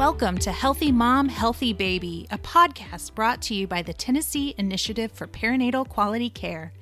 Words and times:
Welcome 0.00 0.38
to 0.38 0.50
Healthy 0.50 0.92
Mom, 0.92 1.28
Healthy 1.28 1.74
Baby, 1.74 2.26
a 2.30 2.38
podcast 2.38 3.14
brought 3.14 3.42
to 3.42 3.54
you 3.54 3.66
by 3.66 3.82
the 3.82 3.92
Tennessee 3.92 4.54
Initiative 4.56 5.12
for 5.12 5.26
Perinatal 5.26 5.86
Quality 5.86 6.30
Care. 6.30 6.72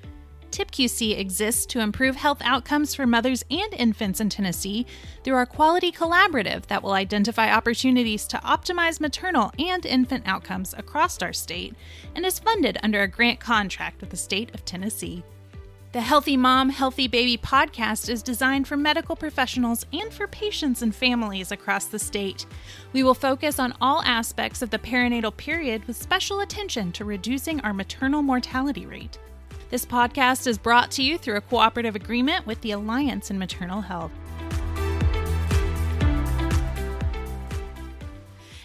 TIPQC 0.52 1.18
exists 1.18 1.66
to 1.66 1.80
improve 1.80 2.14
health 2.14 2.40
outcomes 2.44 2.94
for 2.94 3.08
mothers 3.08 3.44
and 3.50 3.74
infants 3.74 4.20
in 4.20 4.28
Tennessee 4.28 4.86
through 5.24 5.34
our 5.34 5.46
quality 5.46 5.90
collaborative 5.90 6.66
that 6.66 6.80
will 6.80 6.92
identify 6.92 7.52
opportunities 7.52 8.24
to 8.28 8.36
optimize 8.36 9.00
maternal 9.00 9.50
and 9.58 9.84
infant 9.84 10.22
outcomes 10.24 10.72
across 10.78 11.20
our 11.20 11.32
state 11.32 11.74
and 12.14 12.24
is 12.24 12.38
funded 12.38 12.78
under 12.84 13.02
a 13.02 13.08
grant 13.08 13.40
contract 13.40 14.00
with 14.00 14.10
the 14.10 14.16
state 14.16 14.54
of 14.54 14.64
Tennessee. 14.64 15.24
The 15.98 16.04
Healthy 16.04 16.36
Mom, 16.36 16.68
Healthy 16.68 17.08
Baby 17.08 17.36
podcast 17.36 18.08
is 18.08 18.22
designed 18.22 18.68
for 18.68 18.76
medical 18.76 19.16
professionals 19.16 19.84
and 19.92 20.12
for 20.12 20.28
patients 20.28 20.82
and 20.82 20.94
families 20.94 21.50
across 21.50 21.86
the 21.86 21.98
state. 21.98 22.46
We 22.92 23.02
will 23.02 23.14
focus 23.14 23.58
on 23.58 23.74
all 23.80 24.00
aspects 24.04 24.62
of 24.62 24.70
the 24.70 24.78
perinatal 24.78 25.36
period 25.36 25.84
with 25.86 26.00
special 26.00 26.38
attention 26.38 26.92
to 26.92 27.04
reducing 27.04 27.60
our 27.62 27.72
maternal 27.72 28.22
mortality 28.22 28.86
rate. 28.86 29.18
This 29.70 29.84
podcast 29.84 30.46
is 30.46 30.56
brought 30.56 30.92
to 30.92 31.02
you 31.02 31.18
through 31.18 31.38
a 31.38 31.40
cooperative 31.40 31.96
agreement 31.96 32.46
with 32.46 32.60
the 32.60 32.70
Alliance 32.70 33.32
in 33.32 33.36
Maternal 33.36 33.80
Health. 33.80 34.12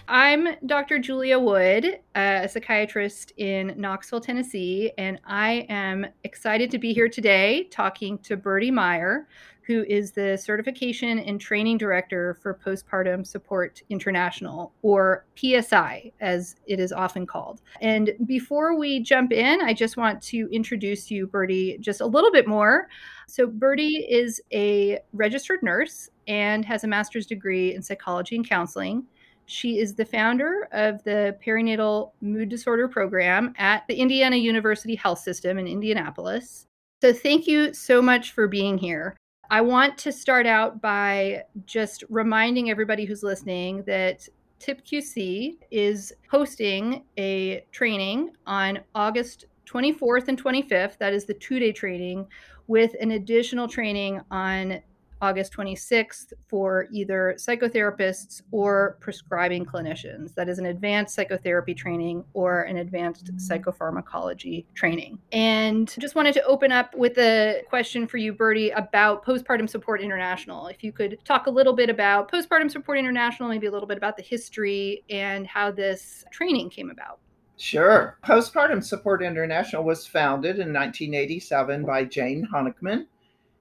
I'm 0.07 0.57
Dr. 0.65 0.99
Julia 0.99 1.39
Wood, 1.39 1.99
a 2.15 2.47
psychiatrist 2.49 3.31
in 3.37 3.73
Knoxville, 3.77 4.19
Tennessee, 4.19 4.91
and 4.97 5.17
I 5.25 5.65
am 5.69 6.05
excited 6.25 6.69
to 6.71 6.77
be 6.77 6.93
here 6.93 7.07
today 7.07 7.69
talking 7.71 8.17
to 8.19 8.35
Birdie 8.35 8.69
Meyer, 8.69 9.29
who 9.61 9.85
is 9.85 10.11
the 10.11 10.37
Certification 10.37 11.19
and 11.19 11.39
Training 11.39 11.77
Director 11.77 12.37
for 12.41 12.53
Postpartum 12.53 13.25
Support 13.25 13.81
International, 13.89 14.73
or 14.81 15.25
PSI, 15.35 16.11
as 16.19 16.57
it 16.67 16.81
is 16.81 16.91
often 16.91 17.25
called. 17.25 17.61
And 17.79 18.11
before 18.25 18.77
we 18.77 18.99
jump 18.99 19.31
in, 19.31 19.61
I 19.61 19.73
just 19.73 19.95
want 19.95 20.21
to 20.23 20.49
introduce 20.51 21.09
you, 21.09 21.27
Birdie, 21.27 21.77
just 21.79 22.01
a 22.01 22.05
little 22.05 22.31
bit 22.31 22.45
more. 22.45 22.89
So, 23.29 23.47
Birdie 23.47 24.05
is 24.09 24.41
a 24.51 24.99
registered 25.13 25.63
nurse 25.63 26.09
and 26.27 26.65
has 26.65 26.83
a 26.83 26.87
master's 26.87 27.25
degree 27.25 27.73
in 27.73 27.81
psychology 27.81 28.35
and 28.35 28.47
counseling. 28.47 29.05
She 29.45 29.79
is 29.79 29.95
the 29.95 30.05
founder 30.05 30.67
of 30.71 31.03
the 31.03 31.37
perinatal 31.45 32.11
mood 32.21 32.49
disorder 32.49 32.87
program 32.87 33.53
at 33.57 33.83
the 33.87 33.95
Indiana 33.95 34.35
University 34.35 34.95
Health 34.95 35.19
System 35.19 35.57
in 35.57 35.67
Indianapolis. 35.67 36.65
So, 37.01 37.13
thank 37.13 37.47
you 37.47 37.73
so 37.73 38.01
much 38.01 38.31
for 38.31 38.47
being 38.47 38.77
here. 38.77 39.17
I 39.49 39.61
want 39.61 39.97
to 39.99 40.11
start 40.11 40.47
out 40.47 40.81
by 40.81 41.43
just 41.65 42.03
reminding 42.09 42.69
everybody 42.69 43.05
who's 43.05 43.23
listening 43.23 43.83
that 43.83 44.27
TIPQC 44.59 45.57
is 45.71 46.13
hosting 46.31 47.03
a 47.17 47.65
training 47.71 48.31
on 48.47 48.79
August 48.95 49.45
24th 49.67 50.29
and 50.29 50.41
25th. 50.41 50.97
That 50.97 51.13
is 51.13 51.25
the 51.25 51.33
two 51.33 51.59
day 51.59 51.71
training 51.71 52.25
with 52.67 52.95
an 53.01 53.11
additional 53.11 53.67
training 53.67 54.21
on 54.31 54.79
August 55.23 55.53
26th 55.53 56.33
for 56.49 56.89
either 56.91 57.33
psychotherapists 57.37 58.41
or 58.51 58.97
prescribing 58.99 59.65
clinicians. 59.65 60.35
That 60.35 60.49
is 60.49 60.59
an 60.59 60.65
advanced 60.65 61.15
psychotherapy 61.15 61.73
training 61.73 62.25
or 62.33 62.63
an 62.63 62.75
advanced 62.75 63.33
psychopharmacology 63.37 64.65
training. 64.73 65.19
And 65.31 65.95
just 65.97 66.15
wanted 66.15 66.33
to 66.33 66.43
open 66.43 66.73
up 66.73 66.93
with 66.93 67.17
a 67.17 67.61
question 67.69 68.05
for 68.05 68.17
you, 68.17 68.33
Birdie, 68.33 68.71
about 68.71 69.25
Postpartum 69.25 69.69
Support 69.69 70.01
International. 70.01 70.67
If 70.67 70.83
you 70.83 70.91
could 70.91 71.17
talk 71.23 71.47
a 71.47 71.51
little 71.51 71.73
bit 71.73 71.89
about 71.89 72.29
Postpartum 72.29 72.69
Support 72.69 72.99
International, 72.99 73.47
maybe 73.47 73.67
a 73.67 73.71
little 73.71 73.87
bit 73.87 73.97
about 73.97 74.17
the 74.17 74.23
history 74.23 75.05
and 75.09 75.47
how 75.47 75.71
this 75.71 76.25
training 76.33 76.69
came 76.69 76.89
about. 76.89 77.19
Sure. 77.55 78.17
Postpartum 78.25 78.83
Support 78.83 79.23
International 79.23 79.85
was 79.85 80.05
founded 80.05 80.59
in 80.59 80.73
1987 80.73 81.85
by 81.85 82.03
Jane 82.03 82.45
Honikman 82.51 83.05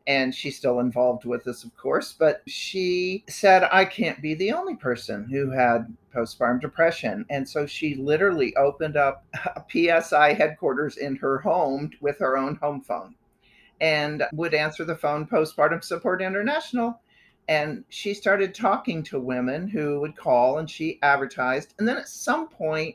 and 0.07 0.35
she's 0.35 0.57
still 0.57 0.81
involved 0.81 1.25
with 1.25 1.47
us, 1.47 1.65
of 1.65 1.77
course. 1.77 2.13
But 2.13 2.43
she 2.47 3.25
said, 3.29 3.69
I 3.71 3.85
can't 3.85 4.21
be 4.21 4.35
the 4.35 4.53
only 4.53 4.77
person 4.77 5.29
who 5.31 5.51
had 5.51 5.95
postpartum 6.15 6.61
depression. 6.61 7.25
And 7.31 7.49
so 7.49 7.67
she 7.67 7.95
literally 7.95 8.55
opened 8.57 8.97
up 8.97 9.25
a 9.57 9.63
PSI 9.71 10.35
headquarters 10.35 10.97
in 10.97 11.17
her 11.17 11.39
home 11.39 11.91
with 12.01 12.19
her 12.19 12.37
own 12.37 12.57
home 12.57 12.81
phone 12.81 13.15
and 13.81 14.25
would 14.33 14.55
answer 14.55 14.85
the 14.85 14.97
phone, 14.97 15.27
Postpartum 15.27 15.83
Support 15.83 16.23
International. 16.23 17.01
And 17.49 17.85
she 17.89 18.15
started 18.15 18.55
talking 18.55 19.03
to 19.05 19.19
women 19.19 19.67
who 19.67 20.01
would 20.01 20.17
call 20.17 20.59
and 20.59 20.71
she 20.71 21.01
advertised. 21.03 21.75
And 21.79 21.89
then 21.89 21.97
at 21.97 22.09
some 22.09 22.49
point, 22.49 22.95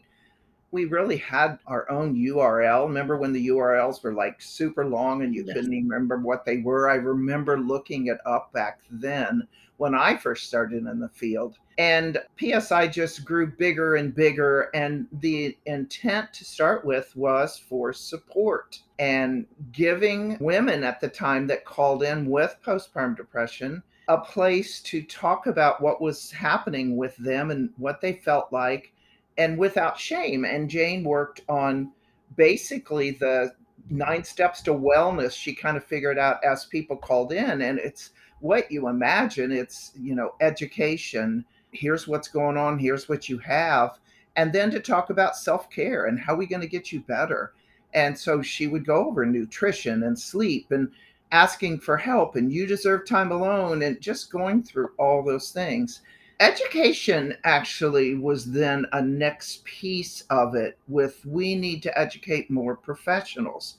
we 0.72 0.86
really 0.86 1.18
had 1.18 1.60
our 1.66 1.90
own 1.90 2.16
URL. 2.16 2.88
Remember 2.88 3.18
when 3.18 3.34
the 3.34 3.48
URLs 3.48 4.04
were 4.04 4.14
like 4.14 4.42
super 4.42 4.86
long 4.86 5.24
and 5.24 5.34
you 5.34 5.44
yes. 5.46 5.56
couldn't 5.56 5.74
even 5.74 5.90
remember 5.90 6.18
what 6.18 6.46
they 6.46 6.58
were? 6.58 6.90
I 6.90 6.96
remember 6.96 7.60
looking 7.60 8.08
it 8.08 8.18
up 8.26 8.52
back 8.54 8.80
then 8.90 9.48
when 9.78 9.96
I 9.96 10.18
first 10.18 10.48
started 10.48 10.86
in 10.86 11.00
the 11.00 11.10
field. 11.10 11.58
And 11.78 12.18
PSI 12.40 12.88
just 12.88 13.24
grew 13.24 13.48
bigger 13.48 13.96
and 13.96 14.14
bigger. 14.14 14.70
And 14.74 15.08
the 15.22 15.56
intent 15.68 16.34
to 16.34 16.44
start 16.44 16.84
with 16.84 17.16
was 17.16 17.58
for 17.58 17.94
support 17.94 18.80
and 19.00 19.46
giving 19.72 20.38
women 20.40 20.84
at 20.84 21.00
the 21.00 21.08
time 21.08 21.48
that 21.48 21.66
called 21.66 22.04
in 22.04 22.26
with 22.26 22.56
postpartum 22.66 23.16
depression 23.16 23.84
a 24.10 24.18
place 24.18 24.80
to 24.80 25.02
talk 25.04 25.48
about 25.48 25.82
what 25.82 26.02
was 26.02 26.32
happening 26.32 26.96
with 26.96 27.16
them 27.18 27.52
and 27.52 27.70
what 27.78 28.00
they 28.00 28.14
felt 28.14 28.52
like 28.54 28.94
and 29.38 29.58
without 29.58 30.00
shame. 30.00 30.46
And 30.46 30.70
Jane 30.70 31.04
worked 31.04 31.42
on 31.48 31.92
basically 32.36 33.12
the 33.12 33.54
nine 33.90 34.24
steps 34.24 34.62
to 34.64 34.72
wellness. 34.74 35.34
She 35.34 35.54
kind 35.54 35.78
of 35.78 35.86
figured 35.86 36.18
out 36.18 36.44
as 36.44 36.66
people 36.66 36.98
called 36.98 37.32
in, 37.32 37.62
and 37.62 37.80
it's 37.80 38.12
what 38.40 38.72
you 38.72 38.88
imagine. 38.88 39.52
It's, 39.52 39.92
you 40.00 40.16
know, 40.16 40.36
education. 40.42 41.46
Here's 41.72 42.08
what's 42.08 42.28
going 42.28 42.58
on. 42.58 42.80
Here's 42.80 43.10
what 43.10 43.30
you 43.30 43.38
have. 43.40 44.00
And 44.36 44.54
then 44.54 44.70
to 44.72 44.80
talk 44.80 45.10
about 45.10 45.36
self 45.36 45.70
care 45.70 46.06
and 46.06 46.20
how 46.20 46.34
are 46.34 46.38
we 46.38 46.46
going 46.46 46.62
to 46.62 46.68
get 46.68 46.92
you 46.92 47.02
better. 47.02 47.54
And 47.94 48.18
so 48.18 48.42
she 48.42 48.68
would 48.68 48.86
go 48.86 49.08
over 49.08 49.26
nutrition 49.26 50.04
and 50.04 50.18
sleep 50.18 50.72
and 50.72 50.92
asking 51.32 51.80
for 51.80 51.98
help 51.98 52.36
and 52.36 52.52
you 52.52 52.66
deserve 52.66 53.06
time 53.06 53.32
alone 53.32 53.82
and 53.82 54.00
just 54.00 54.32
going 54.32 54.64
through 54.64 54.90
all 54.98 55.24
those 55.24 55.52
things 55.52 56.02
education 56.40 57.36
actually 57.44 58.16
was 58.16 58.52
then 58.52 58.86
a 58.92 59.02
next 59.02 59.64
piece 59.64 60.22
of 60.30 60.54
it 60.56 60.78
with 60.88 61.26
we 61.26 61.56
need 61.56 61.82
to 61.82 62.00
educate 62.00 62.52
more 62.52 62.76
professionals 62.76 63.78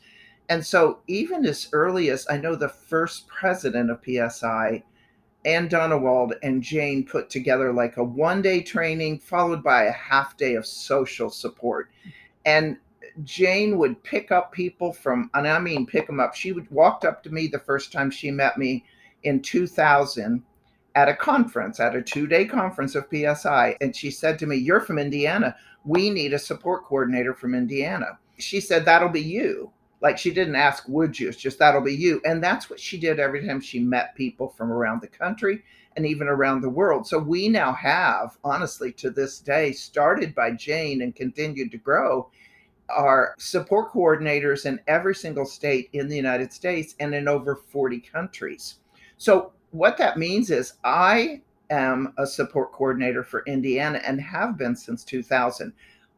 and 0.48 0.64
so 0.64 0.98
even 1.06 1.46
as 1.46 1.68
early 1.72 2.10
as 2.10 2.26
i 2.30 2.36
know 2.36 2.56
the 2.56 2.68
first 2.68 3.28
president 3.28 3.90
of 3.90 4.00
psi 4.32 4.82
Ann 5.44 5.68
Dunnewold 5.68 6.32
and 6.42 6.62
Jane 6.62 7.04
put 7.06 7.30
together 7.30 7.72
like 7.72 7.96
a 7.96 8.04
one 8.04 8.42
day 8.42 8.60
training 8.60 9.20
followed 9.20 9.62
by 9.62 9.84
a 9.84 9.92
half 9.92 10.36
day 10.36 10.54
of 10.54 10.66
social 10.66 11.30
support. 11.30 11.90
And 12.44 12.76
Jane 13.24 13.78
would 13.78 14.02
pick 14.02 14.30
up 14.30 14.52
people 14.52 14.92
from, 14.92 15.30
and 15.34 15.46
I 15.46 15.58
mean 15.58 15.86
pick 15.86 16.06
them 16.06 16.20
up. 16.20 16.34
She 16.34 16.52
would 16.52 16.70
walked 16.70 17.04
up 17.04 17.22
to 17.22 17.30
me 17.30 17.46
the 17.46 17.58
first 17.58 17.92
time 17.92 18.10
she 18.10 18.30
met 18.30 18.58
me 18.58 18.84
in 19.22 19.40
2000 19.40 20.42
at 20.98 21.08
a 21.08 21.14
conference, 21.14 21.78
at 21.78 21.94
a 21.94 22.02
two 22.02 22.26
day 22.26 22.44
conference 22.44 22.96
of 22.96 23.06
PSI. 23.08 23.76
And 23.80 23.94
she 23.94 24.10
said 24.10 24.36
to 24.40 24.46
me, 24.46 24.56
You're 24.56 24.80
from 24.80 24.98
Indiana. 24.98 25.54
We 25.84 26.10
need 26.10 26.32
a 26.32 26.40
support 26.40 26.84
coordinator 26.84 27.34
from 27.34 27.54
Indiana. 27.54 28.18
She 28.38 28.60
said, 28.60 28.84
That'll 28.84 29.08
be 29.08 29.20
you. 29.20 29.70
Like 30.00 30.18
she 30.18 30.32
didn't 30.32 30.56
ask, 30.56 30.88
Would 30.88 31.18
you? 31.18 31.28
It's 31.28 31.36
just, 31.36 31.60
That'll 31.60 31.82
be 31.82 31.94
you. 31.94 32.20
And 32.24 32.42
that's 32.42 32.68
what 32.68 32.80
she 32.80 32.98
did 32.98 33.20
every 33.20 33.46
time 33.46 33.60
she 33.60 33.78
met 33.78 34.16
people 34.16 34.48
from 34.48 34.72
around 34.72 35.00
the 35.00 35.06
country 35.06 35.62
and 35.96 36.04
even 36.04 36.26
around 36.26 36.62
the 36.62 36.68
world. 36.68 37.06
So 37.06 37.16
we 37.16 37.48
now 37.48 37.72
have, 37.74 38.36
honestly, 38.42 38.90
to 38.94 39.10
this 39.10 39.38
day, 39.38 39.70
started 39.70 40.34
by 40.34 40.50
Jane 40.50 41.02
and 41.02 41.14
continued 41.14 41.70
to 41.70 41.78
grow, 41.78 42.28
are 42.88 43.36
support 43.38 43.92
coordinators 43.92 44.66
in 44.66 44.80
every 44.88 45.14
single 45.14 45.44
state 45.44 45.90
in 45.92 46.08
the 46.08 46.16
United 46.16 46.52
States 46.52 46.96
and 46.98 47.14
in 47.14 47.28
over 47.28 47.54
40 47.54 48.00
countries. 48.00 48.76
So 49.16 49.52
what 49.70 49.96
that 49.98 50.18
means 50.18 50.50
is 50.50 50.74
I 50.84 51.42
am 51.70 52.14
a 52.18 52.26
support 52.26 52.72
coordinator 52.72 53.22
for 53.22 53.44
Indiana 53.46 54.00
and 54.04 54.20
have 54.20 54.56
been 54.56 54.74
since 54.74 55.04
2000. 55.04 55.72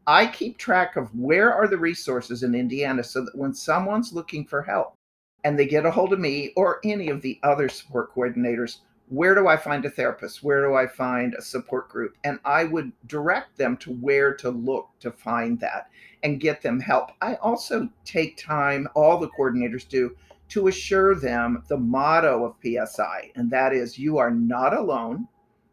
I 0.07 0.27
keep 0.27 0.57
track 0.57 0.95
of 0.95 1.13
where 1.17 1.53
are 1.53 1.67
the 1.67 1.77
resources 1.77 2.43
in 2.43 2.55
Indiana 2.55 3.03
so 3.03 3.23
that 3.23 3.37
when 3.37 3.53
someone's 3.53 4.13
looking 4.13 4.45
for 4.45 4.61
help 4.61 4.95
and 5.43 5.57
they 5.57 5.65
get 5.65 5.85
a 5.85 5.91
hold 5.91 6.13
of 6.13 6.19
me 6.19 6.53
or 6.55 6.79
any 6.83 7.09
of 7.09 7.21
the 7.21 7.39
other 7.43 7.69
support 7.69 8.13
coordinators, 8.15 8.77
where 9.09 9.35
do 9.35 9.47
I 9.47 9.57
find 9.57 9.83
a 9.85 9.89
therapist? 9.89 10.41
Where 10.41 10.65
do 10.65 10.73
I 10.73 10.87
find 10.87 11.33
a 11.33 11.41
support 11.41 11.89
group? 11.89 12.15
And 12.23 12.39
I 12.45 12.63
would 12.63 12.93
direct 13.07 13.57
them 13.57 13.75
to 13.77 13.91
where 13.91 14.33
to 14.35 14.49
look 14.49 14.87
to 15.01 15.11
find 15.11 15.59
that 15.59 15.89
and 16.23 16.39
get 16.39 16.61
them 16.61 16.79
help. 16.79 17.11
I 17.21 17.35
also 17.35 17.89
take 18.05 18.37
time, 18.37 18.87
all 18.95 19.19
the 19.19 19.29
coordinators 19.29 19.87
do, 19.87 20.15
to 20.51 20.67
assure 20.67 21.15
them 21.15 21.63
the 21.69 21.77
motto 21.77 22.45
of 22.45 22.55
PSI, 22.61 23.31
and 23.35 23.49
that 23.49 23.73
is 23.73 23.97
you 23.97 24.17
are 24.17 24.31
not 24.31 24.73
alone. 24.73 25.27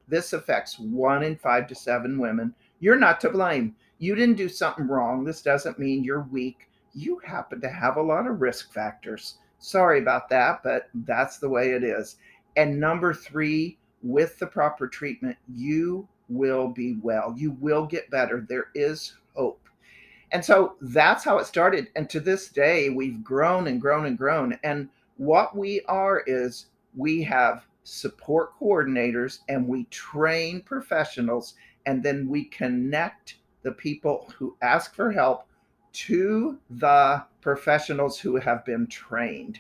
This 0.06 0.32
affects 0.32 0.78
one 0.78 1.25
in 1.25 1.36
five 1.36 1.66
to 1.66 1.75
seven 1.75 2.16
women. 2.16 2.54
You're 2.78 2.98
not 2.98 3.20
to 3.22 3.30
blame. 3.30 3.75
You 3.98 4.14
didn't 4.14 4.36
do 4.36 4.48
something 4.48 4.86
wrong. 4.86 5.25
This 5.25 5.42
doesn't 5.42 5.80
mean 5.80 6.04
you're 6.04 6.28
weak. 6.30 6.70
You 6.94 7.20
happen 7.25 7.60
to 7.60 7.69
have 7.69 7.96
a 7.96 8.02
lot 8.02 8.28
of 8.28 8.40
risk 8.40 8.72
factors. 8.72 9.38
Sorry 9.58 9.98
about 9.98 10.28
that, 10.28 10.62
but 10.62 10.88
that's 10.94 11.38
the 11.38 11.48
way 11.48 11.72
it 11.72 11.82
is. 11.82 12.16
And 12.56 12.78
number 12.78 13.12
three, 13.12 13.78
with 14.02 14.38
the 14.38 14.46
proper 14.46 14.86
treatment, 14.86 15.36
you 15.52 16.06
will 16.28 16.69
be 16.69 16.98
well. 17.02 17.34
You 17.36 17.50
will 17.60 17.84
get 17.84 18.10
better. 18.10 18.46
There 18.48 18.69
is 18.76 19.16
hope. 19.34 19.68
And 20.32 20.44
so 20.44 20.75
that's 20.80 21.25
how 21.25 21.38
it 21.38 21.46
started. 21.46 21.88
And 21.96 22.08
to 22.10 22.20
this 22.20 22.48
day, 22.48 22.90
we've 22.90 23.22
grown 23.25 23.66
and 23.66 23.80
grown 23.80 24.06
and 24.06 24.19
grown. 24.19 24.58
And 24.62 24.88
what 25.16 25.56
we 25.56 25.80
are 25.88 26.22
is 26.26 26.66
we 26.96 27.22
have 27.25 27.66
support 27.84 28.50
coordinators 28.60 29.38
and 29.48 29.66
we 29.66 29.84
train 29.84 30.60
professionals 30.60 31.54
and 31.86 32.02
then 32.02 32.28
we 32.28 32.44
connect 32.44 33.36
the 33.62 33.72
people 33.72 34.30
who 34.36 34.56
ask 34.60 34.94
for 34.94 35.10
help 35.10 35.46
to 35.92 36.58
the 36.70 37.24
professionals 37.40 38.20
who 38.20 38.36
have 38.36 38.64
been 38.64 38.86
trained. 38.86 39.58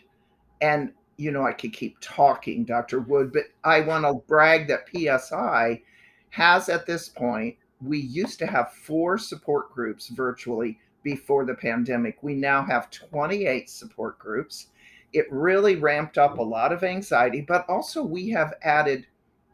And, 0.60 0.92
you 1.16 1.30
know, 1.30 1.44
I 1.46 1.52
could 1.52 1.72
keep 1.72 1.96
talking, 2.00 2.64
Dr. 2.64 3.00
Wood, 3.00 3.32
but 3.32 3.44
I 3.64 3.80
want 3.80 4.04
to 4.04 4.22
brag 4.26 4.68
that 4.68 4.88
PSI 4.94 5.82
has 6.30 6.68
at 6.68 6.86
this 6.86 7.08
point, 7.08 7.56
we 7.80 7.98
used 7.98 8.38
to 8.40 8.46
have 8.46 8.72
four 8.72 9.18
support 9.18 9.72
groups 9.72 10.08
virtually 10.08 10.78
before 11.02 11.44
the 11.44 11.54
pandemic. 11.54 12.22
We 12.22 12.34
now 12.34 12.64
have 12.64 12.90
28 12.90 13.70
support 13.70 14.18
groups. 14.18 14.68
It 15.12 15.26
really 15.30 15.76
ramped 15.76 16.18
up 16.18 16.38
a 16.38 16.42
lot 16.42 16.72
of 16.72 16.84
anxiety, 16.84 17.40
but 17.40 17.64
also 17.68 18.02
we 18.02 18.28
have 18.30 18.54
added 18.62 19.06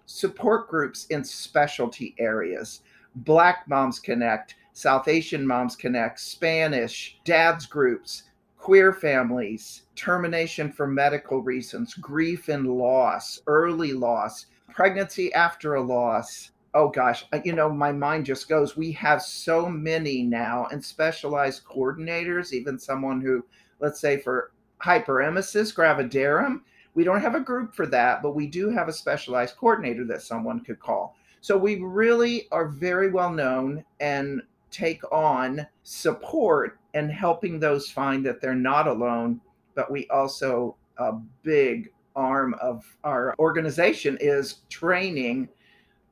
support 0.06 0.68
groups 0.68 1.06
in 1.06 1.24
specialty 1.24 2.14
areas. 2.18 2.80
Black 3.16 3.68
Moms 3.68 4.00
Connect, 4.00 4.56
South 4.72 5.06
Asian 5.06 5.46
Moms 5.46 5.76
Connect, 5.76 6.18
Spanish, 6.18 7.20
dads 7.24 7.66
groups, 7.66 8.24
queer 8.58 8.92
families, 8.92 9.82
termination 9.94 10.72
for 10.72 10.86
medical 10.86 11.42
reasons, 11.42 11.94
grief 11.94 12.48
and 12.48 12.66
loss, 12.66 13.40
early 13.46 13.92
loss, 13.92 14.46
pregnancy 14.70 15.32
after 15.34 15.74
a 15.74 15.82
loss. 15.82 16.50
Oh 16.74 16.88
gosh, 16.88 17.24
uh, 17.32 17.38
you 17.44 17.52
know, 17.52 17.70
my 17.70 17.92
mind 17.92 18.26
just 18.26 18.48
goes. 18.48 18.76
We 18.76 18.90
have 18.92 19.22
so 19.22 19.68
many 19.68 20.22
now 20.22 20.66
and 20.72 20.84
specialized 20.84 21.64
coordinators, 21.64 22.52
even 22.52 22.78
someone 22.78 23.20
who, 23.20 23.44
let's 23.78 24.00
say, 24.00 24.18
for 24.20 24.50
hyperemesis 24.82 25.72
gravidarum, 25.72 26.60
we 26.94 27.04
don't 27.04 27.20
have 27.20 27.34
a 27.34 27.40
group 27.40 27.74
for 27.74 27.86
that, 27.86 28.22
but 28.22 28.34
we 28.34 28.46
do 28.46 28.70
have 28.70 28.88
a 28.88 28.92
specialized 28.92 29.56
coordinator 29.56 30.04
that 30.04 30.22
someone 30.22 30.60
could 30.60 30.78
call. 30.78 31.16
So 31.40 31.56
we 31.56 31.80
really 31.80 32.48
are 32.52 32.68
very 32.68 33.10
well 33.10 33.32
known 33.32 33.84
and 34.00 34.42
take 34.70 35.00
on 35.12 35.66
support 35.82 36.78
and 36.94 37.10
helping 37.10 37.58
those 37.58 37.90
find 37.90 38.24
that 38.26 38.40
they're 38.40 38.54
not 38.54 38.86
alone. 38.86 39.40
But 39.74 39.90
we 39.90 40.08
also, 40.08 40.76
a 40.98 41.12
big 41.42 41.90
arm 42.16 42.54
of 42.60 42.84
our 43.02 43.34
organization 43.38 44.16
is 44.20 44.60
training 44.70 45.48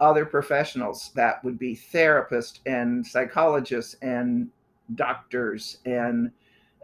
other 0.02 0.26
professionals 0.26 1.12
that 1.14 1.42
would 1.44 1.58
be 1.58 1.76
therapists 1.76 2.58
and 2.66 3.06
psychologists 3.06 3.94
and 4.02 4.48
doctors 4.96 5.78
and 5.86 6.32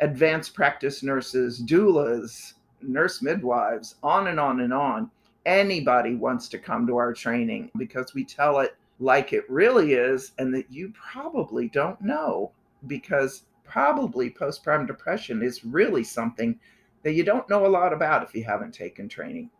advanced 0.00 0.55
practice 0.55 1.03
nurses, 1.03 1.61
doulas, 1.61 2.53
nurse 2.81 3.20
midwives, 3.20 3.97
on 4.05 4.29
and 4.29 4.38
on 4.38 4.61
and 4.61 4.73
on 4.73 5.11
anybody 5.47 6.15
wants 6.15 6.49
to 6.49 6.59
come 6.59 6.87
to 6.87 6.97
our 6.97 7.12
training 7.12 7.70
because 7.76 8.15
we 8.15 8.25
tell 8.25 8.61
it 8.61 8.76
like 9.00 9.32
it 9.32 9.49
really 9.50 9.94
is 9.94 10.32
and 10.38 10.55
that 10.55 10.71
you 10.71 10.93
probably 10.93 11.69
don't 11.69 12.00
know 12.00 12.53
because 12.87 13.47
probably 13.64 14.31
postpartum 14.31 14.87
depression 14.87 15.43
is 15.43 15.64
really 15.64 16.05
something 16.05 16.59
that 17.03 17.14
you 17.14 17.25
don't 17.25 17.49
know 17.50 17.67
a 17.67 17.69
lot 17.69 17.93
about 17.93 18.23
if 18.23 18.32
you 18.32 18.44
haven't 18.44 18.73
taken 18.73 19.09
training. 19.09 19.50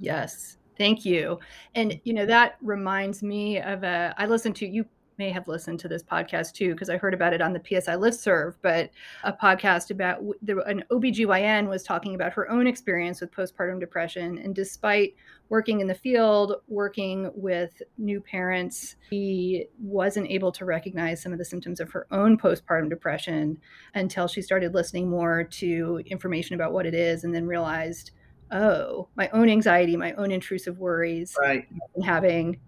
Yes. 0.00 0.56
Thank 0.78 1.04
you. 1.04 1.38
And 1.74 2.00
you 2.04 2.14
know 2.14 2.26
that 2.26 2.56
reminds 2.62 3.22
me 3.22 3.60
of 3.60 3.82
a 3.82 4.14
I 4.16 4.26
listened 4.26 4.56
to 4.56 4.66
you 4.66 4.86
may 5.18 5.30
have 5.30 5.46
listened 5.46 5.78
to 5.78 5.88
this 5.88 6.02
podcast 6.02 6.52
too, 6.52 6.72
because 6.72 6.88
I 6.88 6.96
heard 6.96 7.14
about 7.14 7.32
it 7.32 7.40
on 7.40 7.52
the 7.52 7.60
PSI 7.60 7.94
listserv, 7.94 8.54
but 8.62 8.90
a 9.24 9.32
podcast 9.32 9.90
about 9.90 10.20
an 10.66 10.82
OBGYN 10.90 11.68
was 11.68 11.82
talking 11.82 12.14
about 12.14 12.32
her 12.32 12.50
own 12.50 12.66
experience 12.66 13.20
with 13.20 13.30
postpartum 13.30 13.78
depression. 13.78 14.38
And 14.38 14.54
despite 14.54 15.14
working 15.48 15.80
in 15.80 15.86
the 15.86 15.94
field, 15.94 16.54
working 16.66 17.30
with 17.34 17.82
new 17.98 18.20
parents, 18.20 18.96
she 19.10 19.66
wasn't 19.78 20.30
able 20.30 20.50
to 20.52 20.64
recognize 20.64 21.22
some 21.22 21.32
of 21.32 21.38
the 21.38 21.44
symptoms 21.44 21.78
of 21.78 21.90
her 21.90 22.06
own 22.10 22.38
postpartum 22.38 22.88
depression 22.88 23.58
until 23.94 24.26
she 24.26 24.42
started 24.42 24.74
listening 24.74 25.10
more 25.10 25.44
to 25.44 26.00
information 26.06 26.54
about 26.54 26.72
what 26.72 26.86
it 26.86 26.94
is 26.94 27.24
and 27.24 27.34
then 27.34 27.46
realized, 27.46 28.12
oh, 28.52 29.08
my 29.16 29.28
own 29.30 29.48
anxiety, 29.48 29.96
my 29.96 30.12
own 30.12 30.30
intrusive 30.30 30.78
worries, 30.78 31.36
right. 31.40 31.66
having. 32.04 32.58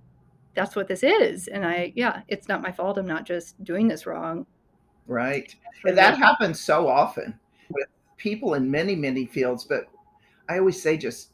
That's 0.54 0.76
what 0.76 0.86
this 0.86 1.02
is 1.02 1.48
and 1.48 1.64
i 1.66 1.92
yeah 1.96 2.22
it's 2.28 2.46
not 2.46 2.62
my 2.62 2.70
fault 2.70 2.96
i'm 2.96 3.06
not 3.06 3.26
just 3.26 3.62
doing 3.64 3.88
this 3.88 4.06
wrong. 4.06 4.46
Right 5.06 5.54
and 5.84 5.98
that 5.98 6.16
happens 6.18 6.60
so 6.60 6.88
often 6.88 7.38
with 7.70 7.86
people 8.16 8.54
in 8.54 8.70
many 8.70 8.94
many 8.94 9.26
fields 9.26 9.64
but 9.64 9.86
i 10.48 10.58
always 10.58 10.80
say 10.80 10.96
just 10.96 11.32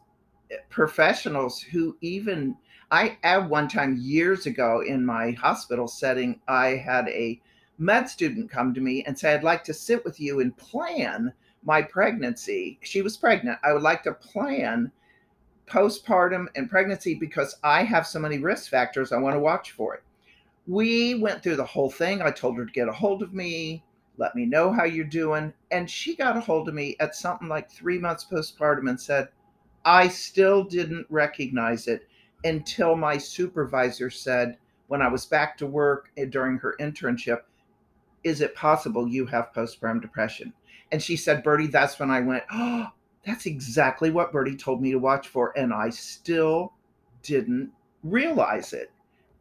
eh, 0.50 0.56
professionals 0.70 1.60
who 1.60 1.96
even 2.00 2.56
i 2.90 3.16
at 3.22 3.48
one 3.48 3.68
time 3.68 3.96
years 4.00 4.46
ago 4.46 4.82
in 4.86 5.04
my 5.04 5.32
hospital 5.32 5.86
setting 5.86 6.40
i 6.48 6.68
had 6.68 7.08
a 7.08 7.40
med 7.78 8.08
student 8.08 8.50
come 8.50 8.74
to 8.74 8.80
me 8.80 9.04
and 9.04 9.18
say 9.18 9.34
i'd 9.34 9.44
like 9.44 9.62
to 9.64 9.74
sit 9.74 10.04
with 10.04 10.18
you 10.18 10.40
and 10.40 10.56
plan 10.56 11.32
my 11.64 11.82
pregnancy 11.82 12.78
she 12.82 13.02
was 13.02 13.16
pregnant 13.16 13.58
i 13.62 13.72
would 13.72 13.82
like 13.82 14.02
to 14.02 14.12
plan 14.12 14.90
postpartum 15.70 16.46
and 16.56 16.68
pregnancy 16.68 17.14
because 17.14 17.56
I 17.62 17.84
have 17.84 18.06
so 18.06 18.18
many 18.18 18.38
risk 18.38 18.70
factors 18.70 19.12
I 19.12 19.18
want 19.18 19.36
to 19.36 19.40
watch 19.40 19.70
for 19.70 19.94
it. 19.94 20.02
We 20.66 21.14
went 21.14 21.42
through 21.42 21.56
the 21.56 21.64
whole 21.64 21.90
thing. 21.90 22.20
I 22.20 22.32
told 22.32 22.56
her 22.56 22.66
to 22.66 22.72
get 22.72 22.88
a 22.88 22.92
hold 22.92 23.22
of 23.22 23.32
me, 23.32 23.84
let 24.16 24.34
me 24.34 24.46
know 24.46 24.72
how 24.72 24.84
you're 24.84 25.04
doing. 25.04 25.52
And 25.70 25.88
she 25.88 26.16
got 26.16 26.36
a 26.36 26.40
hold 26.40 26.68
of 26.68 26.74
me 26.74 26.96
at 26.98 27.14
something 27.14 27.48
like 27.48 27.70
three 27.70 27.98
months 27.98 28.26
postpartum 28.30 28.88
and 28.88 29.00
said, 29.00 29.28
I 29.84 30.08
still 30.08 30.64
didn't 30.64 31.06
recognize 31.08 31.86
it 31.86 32.06
until 32.44 32.96
my 32.96 33.16
supervisor 33.16 34.10
said, 34.10 34.58
when 34.88 35.00
I 35.00 35.08
was 35.08 35.24
back 35.24 35.56
to 35.58 35.66
work 35.66 36.10
eh, 36.16 36.24
during 36.24 36.58
her 36.58 36.74
internship, 36.80 37.42
is 38.24 38.40
it 38.40 38.56
possible 38.56 39.08
you 39.08 39.24
have 39.26 39.52
postpartum 39.54 40.02
depression? 40.02 40.52
And 40.92 41.02
she 41.02 41.16
said, 41.16 41.42
Birdie, 41.42 41.68
that's 41.68 41.98
when 41.98 42.10
I 42.10 42.20
went, 42.20 42.44
oh, 42.52 42.88
that's 43.24 43.46
exactly 43.46 44.10
what 44.10 44.32
Birdie 44.32 44.56
told 44.56 44.80
me 44.80 44.90
to 44.92 44.98
watch 44.98 45.28
for. 45.28 45.56
And 45.56 45.72
I 45.72 45.90
still 45.90 46.72
didn't 47.22 47.70
realize 48.02 48.72
it. 48.72 48.90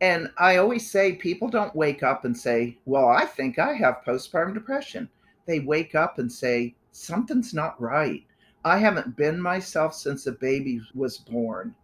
And 0.01 0.29
I 0.37 0.57
always 0.57 0.89
say 0.89 1.13
people 1.13 1.49
don't 1.49 1.75
wake 1.75 2.03
up 2.03 2.23
and 2.23 2.37
say, 2.37 2.77
Well, 2.85 3.07
I 3.07 3.25
think 3.25 3.59
I 3.59 3.73
have 3.73 4.03
postpartum 4.05 4.53
depression. 4.53 5.09
They 5.45 5.59
wake 5.59 5.95
up 5.95 6.19
and 6.19 6.31
say, 6.31 6.75
Something's 6.91 7.53
not 7.53 7.79
right. 7.81 8.23
I 8.63 8.77
haven't 8.77 9.17
been 9.17 9.41
myself 9.41 9.93
since 9.93 10.23
the 10.23 10.33
baby 10.33 10.81
was 10.93 11.17
born. 11.17 11.75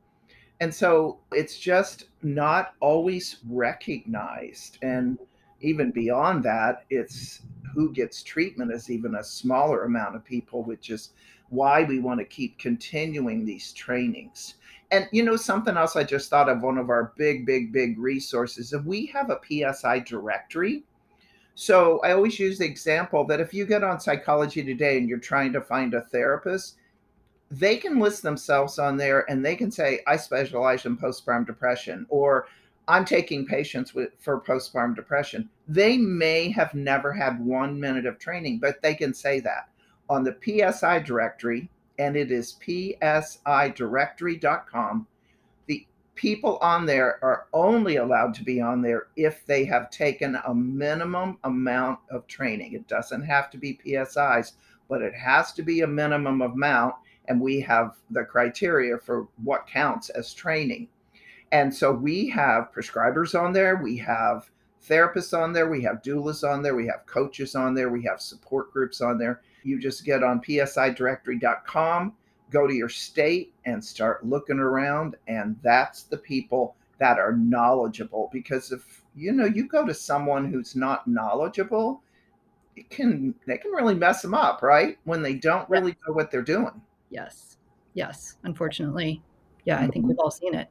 And 0.61 0.73
so 0.73 1.19
it's 1.31 1.57
just 1.57 2.05
not 2.21 2.73
always 2.79 3.37
recognized. 3.49 4.77
And 4.81 5.17
even 5.61 5.91
beyond 5.91 6.43
that, 6.43 6.85
it's 6.89 7.41
who 7.75 7.91
gets 7.91 8.23
treatment 8.23 8.71
is 8.71 8.89
even 8.89 9.15
a 9.15 9.23
smaller 9.23 9.83
amount 9.83 10.15
of 10.15 10.23
people, 10.23 10.63
which 10.63 10.89
is 10.89 11.11
why 11.49 11.83
we 11.83 11.99
want 11.99 12.19
to 12.19 12.25
keep 12.25 12.57
continuing 12.57 13.45
these 13.45 13.73
trainings. 13.73 14.55
And 14.91 15.07
you 15.11 15.23
know, 15.23 15.35
something 15.35 15.77
else 15.77 15.95
I 15.95 16.03
just 16.03 16.29
thought 16.29 16.49
of 16.49 16.61
one 16.61 16.77
of 16.77 16.89
our 16.89 17.13
big, 17.17 17.45
big, 17.45 17.71
big 17.71 17.99
resources, 17.99 18.73
and 18.73 18.85
we 18.85 19.05
have 19.07 19.29
a 19.29 19.39
PSI 19.45 19.99
directory. 19.99 20.83
So 21.55 21.99
I 22.03 22.11
always 22.11 22.39
use 22.39 22.57
the 22.57 22.65
example 22.65 23.25
that 23.27 23.39
if 23.39 23.53
you 23.53 23.65
get 23.65 23.83
on 23.83 23.99
Psychology 23.99 24.63
Today 24.63 24.97
and 24.97 25.07
you're 25.07 25.19
trying 25.19 25.53
to 25.53 25.61
find 25.61 25.93
a 25.93 26.01
therapist, 26.01 26.75
they 27.51 27.77
can 27.77 27.99
list 27.99 28.23
themselves 28.23 28.79
on 28.79 28.97
there 28.97 29.29
and 29.29 29.45
they 29.45 29.55
can 29.55 29.71
say, 29.71 30.01
I 30.07 30.17
specialize 30.17 30.85
in 30.85 30.97
postpartum 30.97 31.45
depression, 31.45 32.05
or 32.09 32.47
I'm 32.87 33.05
taking 33.05 33.45
patients 33.45 33.93
with 33.93 34.11
for 34.19 34.41
postpartum 34.41 34.95
depression. 34.95 35.49
They 35.67 35.97
may 35.97 36.49
have 36.51 36.73
never 36.73 37.11
had 37.11 37.43
one 37.43 37.79
minute 37.79 38.05
of 38.05 38.19
training, 38.19 38.59
but 38.59 38.81
they 38.81 38.93
can 38.93 39.13
say 39.13 39.39
that 39.41 39.69
on 40.09 40.23
the 40.23 40.37
PSI 40.43 40.99
directory, 40.99 41.69
and 41.97 42.15
it 42.15 42.31
is 42.31 42.53
psidirectory.com. 42.53 45.07
The 45.67 45.87
people 46.13 46.57
on 46.57 46.85
there 46.85 47.17
are 47.23 47.47
only 47.53 47.95
allowed 47.95 48.33
to 48.35 48.43
be 48.43 48.61
on 48.61 48.81
there 48.81 49.07
if 49.15 49.45
they 49.45 49.65
have 49.65 49.89
taken 49.89 50.37
a 50.45 50.53
minimum 50.53 51.39
amount 51.43 51.99
of 52.11 52.27
training. 52.27 52.73
It 52.73 52.87
doesn't 52.87 53.23
have 53.23 53.49
to 53.51 53.57
be 53.57 53.79
PSIs, 53.85 54.53
but 54.89 55.01
it 55.01 55.15
has 55.15 55.53
to 55.53 55.63
be 55.63 55.81
a 55.81 55.87
minimum 55.87 56.41
amount. 56.41 56.95
And 57.27 57.41
we 57.41 57.59
have 57.61 57.95
the 58.11 58.23
criteria 58.23 58.99
for 58.99 59.27
what 59.43 59.65
counts 59.65 60.09
as 60.09 60.31
training. 60.33 60.87
And 61.55 61.73
so 61.73 61.89
we 61.89 62.27
have 62.31 62.73
prescribers 62.73 63.33
on 63.33 63.53
there, 63.53 63.77
we 63.77 63.95
have 63.99 64.51
therapists 64.85 65.33
on 65.33 65.53
there, 65.53 65.69
we 65.69 65.81
have 65.83 66.01
doulas 66.01 66.43
on 66.43 66.61
there, 66.61 66.75
we 66.75 66.85
have 66.85 67.05
coaches 67.05 67.55
on 67.55 67.73
there, 67.73 67.87
we 67.87 68.03
have 68.03 68.19
support 68.19 68.73
groups 68.73 68.99
on 68.99 69.17
there. 69.17 69.39
You 69.63 69.79
just 69.79 70.03
get 70.03 70.21
on 70.21 70.41
psidirectory.com, 70.41 72.13
go 72.51 72.67
to 72.67 72.73
your 72.73 72.89
state 72.89 73.53
and 73.63 73.81
start 73.81 74.25
looking 74.25 74.59
around. 74.59 75.15
And 75.29 75.55
that's 75.63 76.03
the 76.03 76.17
people 76.17 76.75
that 76.99 77.19
are 77.19 77.31
knowledgeable. 77.31 78.29
Because 78.33 78.73
if 78.73 79.03
you 79.15 79.31
know 79.31 79.45
you 79.45 79.65
go 79.65 79.85
to 79.85 79.93
someone 79.93 80.51
who's 80.51 80.75
not 80.75 81.07
knowledgeable, 81.07 82.03
it 82.75 82.89
can 82.89 83.33
they 83.47 83.57
can 83.57 83.71
really 83.71 83.95
mess 83.95 84.21
them 84.21 84.33
up, 84.33 84.61
right? 84.61 84.97
When 85.05 85.21
they 85.21 85.35
don't 85.35 85.69
really 85.69 85.95
know 86.05 86.13
what 86.13 86.31
they're 86.31 86.41
doing. 86.41 86.81
Yes. 87.11 87.55
Yes. 87.93 88.35
Unfortunately. 88.43 89.23
Yeah, 89.63 89.79
I 89.79 89.87
think 89.87 90.05
we've 90.05 90.19
all 90.19 90.31
seen 90.31 90.53
it. 90.53 90.67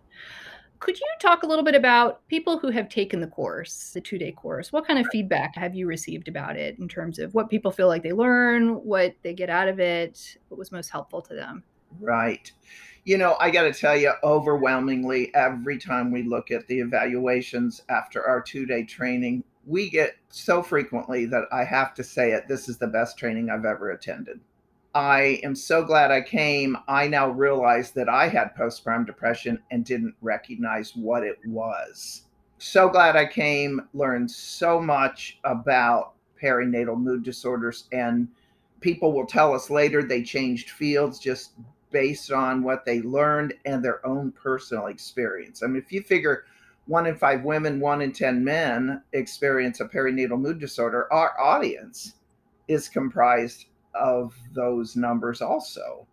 Could 0.81 0.99
you 0.99 1.07
talk 1.19 1.43
a 1.43 1.47
little 1.47 1.64
bit 1.64 1.75
about 1.75 2.26
people 2.28 2.59
who 2.59 2.71
have 2.71 2.88
taken 2.88 3.21
the 3.21 3.26
course, 3.26 3.93
the 3.95 4.00
two 4.00 4.19
day 4.19 4.33
course? 4.33 4.73
What 4.73 4.87
kind 4.87 4.99
of 4.99 5.07
feedback 5.11 5.57
have 5.57 5.75
you 5.75 5.87
received 5.87 6.28
about 6.28 6.57
it 6.57 6.78
in 6.78 6.88
terms 6.88 7.19
of 7.19 7.35
what 7.35 7.49
people 7.49 7.71
feel 7.71 7.88
like 7.88 8.02
they 8.02 8.12
learn, 8.12 8.75
what 8.85 9.14
they 9.23 9.33
get 9.33 9.49
out 9.49 9.69
of 9.69 9.81
it, 9.81 10.37
what 10.49 10.59
was 10.59 10.73
most 10.73 10.90
helpful 10.90 11.23
to 11.23 11.35
them? 11.35 11.62
Right. 12.00 12.50
You 13.04 13.19
know, 13.19 13.37
I 13.38 13.50
got 13.50 13.62
to 13.62 13.73
tell 13.73 13.97
you, 13.97 14.12
overwhelmingly, 14.23 15.35
every 15.35 15.78
time 15.78 16.11
we 16.11 16.23
look 16.23 16.50
at 16.50 16.66
the 16.66 16.81
evaluations 16.81 17.83
after 17.88 18.26
our 18.26 18.40
two 18.40 18.66
day 18.66 18.85
training, 18.85 19.45
we 19.66 19.90
get 19.90 20.16
so 20.28 20.62
frequently 20.62 21.26
that 21.26 21.45
I 21.52 21.64
have 21.64 21.95
to 21.95 22.04
say 22.04 22.33
it 22.33 22.49
this 22.49 22.69
is 22.69 22.78
the 22.78 22.87
best 22.87 23.19
training 23.19 23.50
I've 23.50 23.64
ever 23.64 23.90
attended. 23.90 24.40
I 24.94 25.40
am 25.42 25.56
so 25.56 25.84
glad 25.84 26.12
I 26.12 26.20
came. 26.20 26.76
I 26.86 27.08
now 27.08 27.28
realize 27.28 27.90
that 27.92 28.08
I 28.08 28.28
had 28.28 28.54
postpartum 28.54 29.06
depression 29.06 29.60
and 29.72 29.84
didn't 29.84 30.14
recognize 30.22 30.94
what 30.94 31.24
it 31.24 31.38
was. 31.46 32.22
So 32.58 32.88
glad 32.88 33.16
I 33.16 33.26
came, 33.26 33.88
learned 33.92 34.30
so 34.30 34.80
much 34.80 35.40
about 35.42 36.12
perinatal 36.40 36.96
mood 36.96 37.24
disorders, 37.24 37.88
and 37.90 38.28
people 38.80 39.12
will 39.12 39.26
tell 39.26 39.52
us 39.52 39.68
later 39.68 40.02
they 40.02 40.22
changed 40.22 40.70
fields 40.70 41.18
just 41.18 41.52
based 41.90 42.30
on 42.30 42.62
what 42.62 42.84
they 42.84 43.02
learned 43.02 43.54
and 43.64 43.84
their 43.84 44.04
own 44.06 44.30
personal 44.30 44.86
experience. 44.86 45.62
I 45.62 45.66
mean, 45.66 45.82
if 45.82 45.90
you 45.90 46.02
figure 46.02 46.44
one 46.86 47.06
in 47.06 47.16
five 47.16 47.42
women, 47.42 47.80
one 47.80 48.00
in 48.00 48.12
10 48.12 48.44
men 48.44 49.02
experience 49.12 49.80
a 49.80 49.86
perinatal 49.86 50.40
mood 50.40 50.60
disorder, 50.60 51.12
our 51.12 51.38
audience 51.40 52.14
is 52.68 52.88
comprised 52.88 53.66
of 53.94 54.34
those 54.52 54.96
numbers 54.96 55.40
also. 55.40 56.06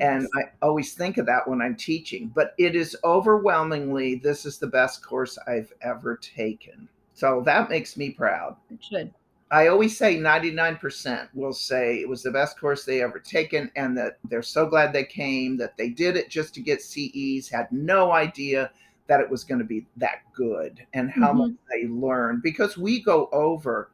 And 0.00 0.28
I 0.36 0.44
always 0.62 0.94
think 0.94 1.18
of 1.18 1.26
that 1.26 1.48
when 1.48 1.60
I'm 1.60 1.74
teaching, 1.74 2.30
but 2.34 2.54
it 2.56 2.76
is 2.76 2.96
overwhelmingly 3.02 4.14
this 4.16 4.46
is 4.46 4.58
the 4.58 4.66
best 4.66 5.04
course 5.04 5.38
I've 5.48 5.72
ever 5.82 6.16
taken. 6.16 6.88
So 7.14 7.42
that 7.46 7.68
makes 7.68 7.96
me 7.96 8.10
proud. 8.10 8.56
It 8.70 8.78
should. 8.82 9.12
I 9.50 9.68
always 9.68 9.96
say 9.96 10.16
99% 10.16 11.28
will 11.34 11.54
say 11.54 12.00
it 12.00 12.08
was 12.08 12.22
the 12.22 12.30
best 12.30 12.60
course 12.60 12.84
they 12.84 13.02
ever 13.02 13.18
taken 13.18 13.72
and 13.76 13.96
that 13.96 14.18
they're 14.28 14.42
so 14.42 14.66
glad 14.66 14.92
they 14.92 15.04
came, 15.04 15.56
that 15.56 15.76
they 15.76 15.88
did 15.88 16.16
it 16.16 16.28
just 16.28 16.54
to 16.54 16.60
get 16.60 16.82
CEs, 16.82 17.48
had 17.48 17.72
no 17.72 18.12
idea 18.12 18.70
that 19.06 19.20
it 19.20 19.30
was 19.30 19.44
going 19.44 19.58
to 19.58 19.64
be 19.64 19.86
that 19.96 20.20
good 20.34 20.86
and 20.92 21.10
how 21.10 21.28
mm-hmm. 21.28 21.38
much 21.38 21.52
they 21.72 21.88
learned 21.88 22.42
because 22.42 22.76
we 22.76 23.02
go 23.02 23.28
over 23.32 23.90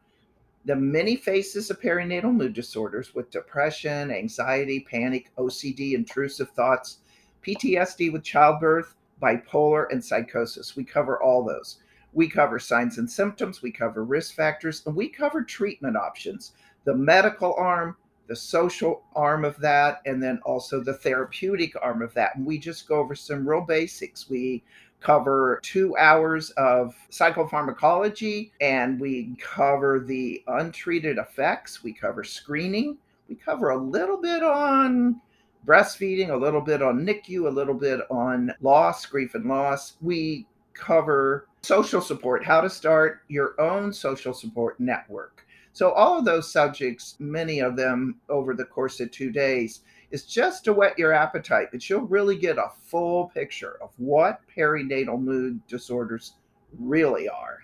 the 0.65 0.77
many 0.77 1.17
faces 1.17 1.71
of 1.71 1.81
perinatal 1.81 2.35
mood 2.35 2.55
disorders 2.55 3.15
with 3.15 3.31
depression, 3.31 4.11
anxiety, 4.11 4.81
panic, 4.81 5.31
OCD, 5.37 5.95
intrusive 5.95 6.51
thoughts, 6.51 6.99
PTSD 7.47 8.13
with 8.13 8.23
childbirth, 8.23 8.95
bipolar, 9.23 9.87
and 9.91 10.03
psychosis. 10.03 10.75
We 10.75 10.85
cover 10.85 11.23
all 11.23 11.45
those. 11.45 11.79
We 12.15 12.29
cover 12.29 12.59
signs 12.59 12.99
and 12.99 13.11
symptoms, 13.11 13.61
we 13.61 13.73
cover 13.73 14.05
risk 14.05 14.35
factors, 14.35 14.83
and 14.87 14.95
we 14.95 15.09
cover 15.09 15.43
treatment 15.43 15.97
options 15.97 16.53
the 16.85 16.95
medical 16.95 17.55
arm, 17.55 17.97
the 18.27 18.37
social 18.37 19.05
arm 19.15 19.45
of 19.45 19.59
that, 19.59 20.01
and 20.07 20.23
then 20.23 20.39
also 20.45 20.81
the 20.81 20.95
therapeutic 20.95 21.73
arm 21.83 22.03
of 22.03 22.13
that. 22.15 22.37
And 22.37 22.47
we 22.47 22.59
just 22.59 22.87
go 22.87 22.97
over 22.97 23.15
some 23.15 23.49
real 23.49 23.63
basics. 23.63 24.29
We 24.29 24.63
cover 25.05 25.61
two 25.63 25.97
hours 25.97 26.51
of 26.53 26.95
psychopharmacology 27.11 28.51
and 28.61 28.99
we 28.99 29.37
cover 29.41 30.01
the 30.01 30.43
untreated 30.47 31.19
effects. 31.19 31.85
We 31.85 31.93
cover 31.93 32.25
screening. 32.25 32.97
We 33.29 33.35
cover 33.35 33.71
a 33.71 33.77
little 33.77 34.21
bit 34.21 34.43
on 34.43 35.21
breastfeeding, 35.67 36.31
a 36.31 36.37
little 36.37 36.61
bit 36.61 36.83
on 36.83 37.05
NICU, 37.05 37.47
a 37.47 37.51
little 37.51 37.75
bit 37.75 38.01
on 38.11 38.53
loss, 38.61 39.05
grief 39.07 39.35
and 39.35 39.47
loss. 39.47 39.97
We 40.01 40.47
cover 40.73 41.49
social 41.63 42.01
support, 42.01 42.45
how 42.45 42.61
to 42.61 42.71
start 42.71 43.21
your 43.29 43.59
own 43.61 43.93
social 43.93 44.35
support 44.35 44.81
network. 44.81 45.47
So, 45.73 45.91
all 45.91 46.19
of 46.19 46.25
those 46.25 46.53
subjects, 46.53 47.17
many 47.19 47.61
of 47.61 47.77
them 47.77 48.21
over 48.29 48.55
the 48.55 48.65
course 48.65 49.01
of 49.01 49.11
two 49.11 49.33
days, 49.33 49.81
is 50.15 50.25
just 50.25 50.63
to 50.63 50.73
whet 50.73 50.97
your 50.97 51.13
appetite, 51.13 51.67
but 51.73 51.91
you'll 51.91 52.03
really 52.03 52.37
get 52.37 52.57
a 52.57 52.71
full 52.85 53.33
picture 53.35 53.79
of 53.83 53.91
what 53.97 54.39
perinatal 54.57 55.21
mood 55.21 55.61
disorders 55.67 56.35
really 56.79 57.29
are. 57.29 57.59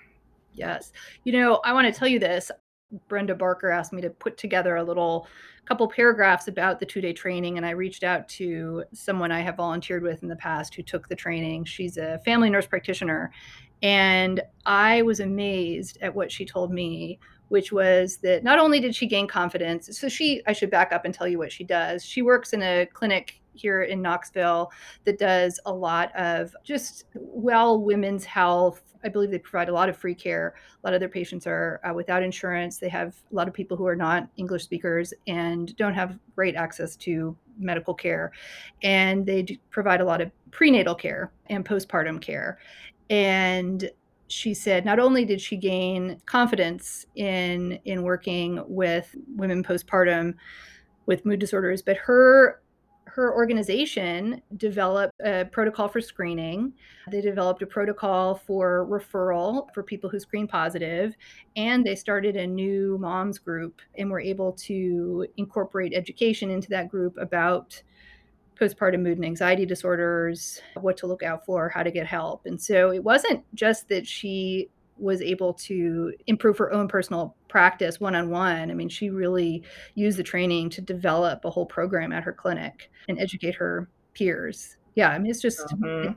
Yes. 0.53 0.93
You 1.23 1.33
know, 1.33 1.61
I 1.65 1.73
want 1.73 1.87
to 1.87 1.97
tell 1.97 2.09
you 2.09 2.19
this. 2.19 2.51
Brenda 3.07 3.37
Barker 3.37 3.71
asked 3.71 3.93
me 3.93 4.03
to 4.03 4.11
put 4.11 4.37
together 4.37 4.75
a 4.75 4.83
little 4.83 5.29
couple 5.65 5.87
paragraphs 5.87 6.49
about 6.49 6.81
the 6.81 6.87
two 6.87 7.01
day 7.01 7.13
training, 7.13 7.57
and 7.57 7.65
I 7.65 7.71
reached 7.71 8.03
out 8.03 8.29
to 8.31 8.83
someone 8.93 9.31
I 9.31 9.43
have 9.43 9.55
volunteered 9.55 10.03
with 10.03 10.25
in 10.25 10.29
the 10.29 10.35
past 10.35 10.75
who 10.75 10.83
took 10.83 11.09
the 11.09 11.15
training. 11.15 11.67
She's 11.67 11.99
a 11.99 12.19
family 12.25 12.51
nurse 12.51 12.67
practitioner, 12.67 13.31
and 13.81 14.43
I 14.67 15.03
was 15.03 15.21
amazed 15.21 15.99
at 16.03 16.13
what 16.13 16.33
she 16.33 16.45
told 16.45 16.73
me 16.73 17.21
which 17.51 17.73
was 17.73 18.19
that 18.19 18.45
not 18.45 18.61
only 18.61 18.79
did 18.79 18.95
she 18.95 19.07
gain 19.07 19.27
confidence, 19.27 19.99
so 19.99 20.09
she, 20.09 20.41
I 20.47 20.53
should 20.53 20.71
back 20.71 20.93
up 20.93 21.05
and 21.05 21.13
tell 21.13 21.27
you 21.27 21.37
what 21.37 21.53
she 21.53 21.65
does. 21.65 22.05
She 22.05 22.23
works 22.23 22.53
in 22.53 22.63
a 22.63 22.87
clinic 22.87 23.41
here 23.55 23.83
in 23.83 24.01
Knoxville 24.01 24.71
that 25.05 25.19
does 25.19 25.59
a 25.67 25.73
lot 25.73 26.15
of 26.17 26.55
just 26.65 27.07
well 27.15 27.81
women's 27.81 28.25
health. 28.25 28.83
I 29.03 29.09
believe 29.09 29.33
they 29.33 29.39
provide 29.39 29.69
a 29.69 29.73
lot 29.73 29.89
of 29.89 29.97
free 29.97 30.15
care. 30.15 30.55
A 30.83 30.87
lot 30.87 30.95
of 30.95 31.01
their 31.01 31.09
patients 31.09 31.45
are 31.45 31.81
uh, 31.83 31.93
without 31.93 32.23
insurance. 32.23 32.79
They 32.79 32.89
have 32.89 33.17
a 33.33 33.35
lot 33.35 33.49
of 33.49 33.55
people 33.55 33.77
who 33.77 33.87
are 33.87 33.97
not 33.97 34.29
English 34.37 34.63
speakers 34.63 35.13
and 35.27 35.75
don't 35.77 35.95
have 35.95 36.19
great 36.37 36.55
access 36.55 36.95
to 36.97 37.37
medical 37.59 37.95
care. 37.95 38.31
And 38.83 39.27
they 39.27 39.59
provide 39.71 40.01
a 40.01 40.05
lot 40.05 40.21
of 40.21 40.31
prenatal 40.53 40.95
care 40.95 41.33
and 41.47 41.65
postpartum 41.65 42.21
care. 42.21 42.59
And 43.09 43.91
she 44.31 44.55
said 44.55 44.85
not 44.85 44.99
only 44.99 45.25
did 45.25 45.41
she 45.41 45.57
gain 45.57 46.21
confidence 46.27 47.07
in 47.17 47.79
in 47.85 48.03
working 48.03 48.63
with 48.67 49.15
women 49.37 49.63
postpartum 49.63 50.35
with 51.07 51.27
mood 51.27 51.41
disorders 51.41 51.83
but 51.83 51.97
her 51.97 52.61
her 53.11 53.35
organization 53.35 54.41
developed 54.57 55.13
a 55.25 55.45
protocol 55.47 55.89
for 55.89 56.01
screening. 56.01 56.73
They 57.11 57.21
developed 57.21 57.61
a 57.61 57.67
protocol 57.67 58.37
for 58.37 58.87
referral 58.89 59.67
for 59.75 59.83
people 59.83 60.09
who 60.09 60.21
screen 60.21 60.47
positive, 60.47 61.17
and 61.57 61.85
they 61.85 61.97
started 61.97 62.37
a 62.37 62.47
new 62.47 62.99
moms 62.99 63.39
group 63.39 63.81
and 63.99 64.11
were 64.11 64.21
able 64.21 64.53
to 64.53 65.27
incorporate 65.37 65.93
education 65.93 66.51
into 66.51 66.69
that 66.71 66.89
group 66.89 67.17
about 67.19 67.83
postpartum 68.61 69.01
mood 69.03 69.17
and 69.17 69.25
anxiety 69.25 69.65
disorders, 69.65 70.61
what 70.75 70.97
to 70.99 71.07
look 71.07 71.23
out 71.23 71.45
for, 71.47 71.69
how 71.69 71.83
to 71.83 71.91
get 71.91 72.07
help. 72.07 72.47
And 72.47 72.61
so 72.61 72.93
it 72.93 73.03
wasn't 73.03 73.45
just 73.55 73.89
that 73.89 74.07
she 74.07 74.69
was 74.99 75.23
able 75.23 75.55
to 75.55 76.13
improve 76.27 76.59
her 76.59 76.73
own 76.73 76.87
personal 76.87 77.35
practice 77.49 77.99
one 77.99 78.15
on 78.15 78.29
one. 78.29 78.71
I 78.71 78.75
mean, 78.75 78.89
she 78.89 79.09
really 79.11 79.63
used 79.95 80.19
the 80.19 80.23
training 80.23 80.71
to 80.71 80.83
develop 80.83 81.45
a 81.45 81.51
whole 81.51 81.67
program 81.67 82.13
at 82.13 82.23
her 82.23 82.33
clinic 82.33 82.91
and 83.09 83.19
educate 83.19 83.55
her 83.55 83.89
peers. 84.13 84.77
Yeah, 84.95 85.09
I 85.09 85.19
mean, 85.19 85.31
it's 85.31 85.41
just 85.41 85.61
mm-hmm. 85.61 86.13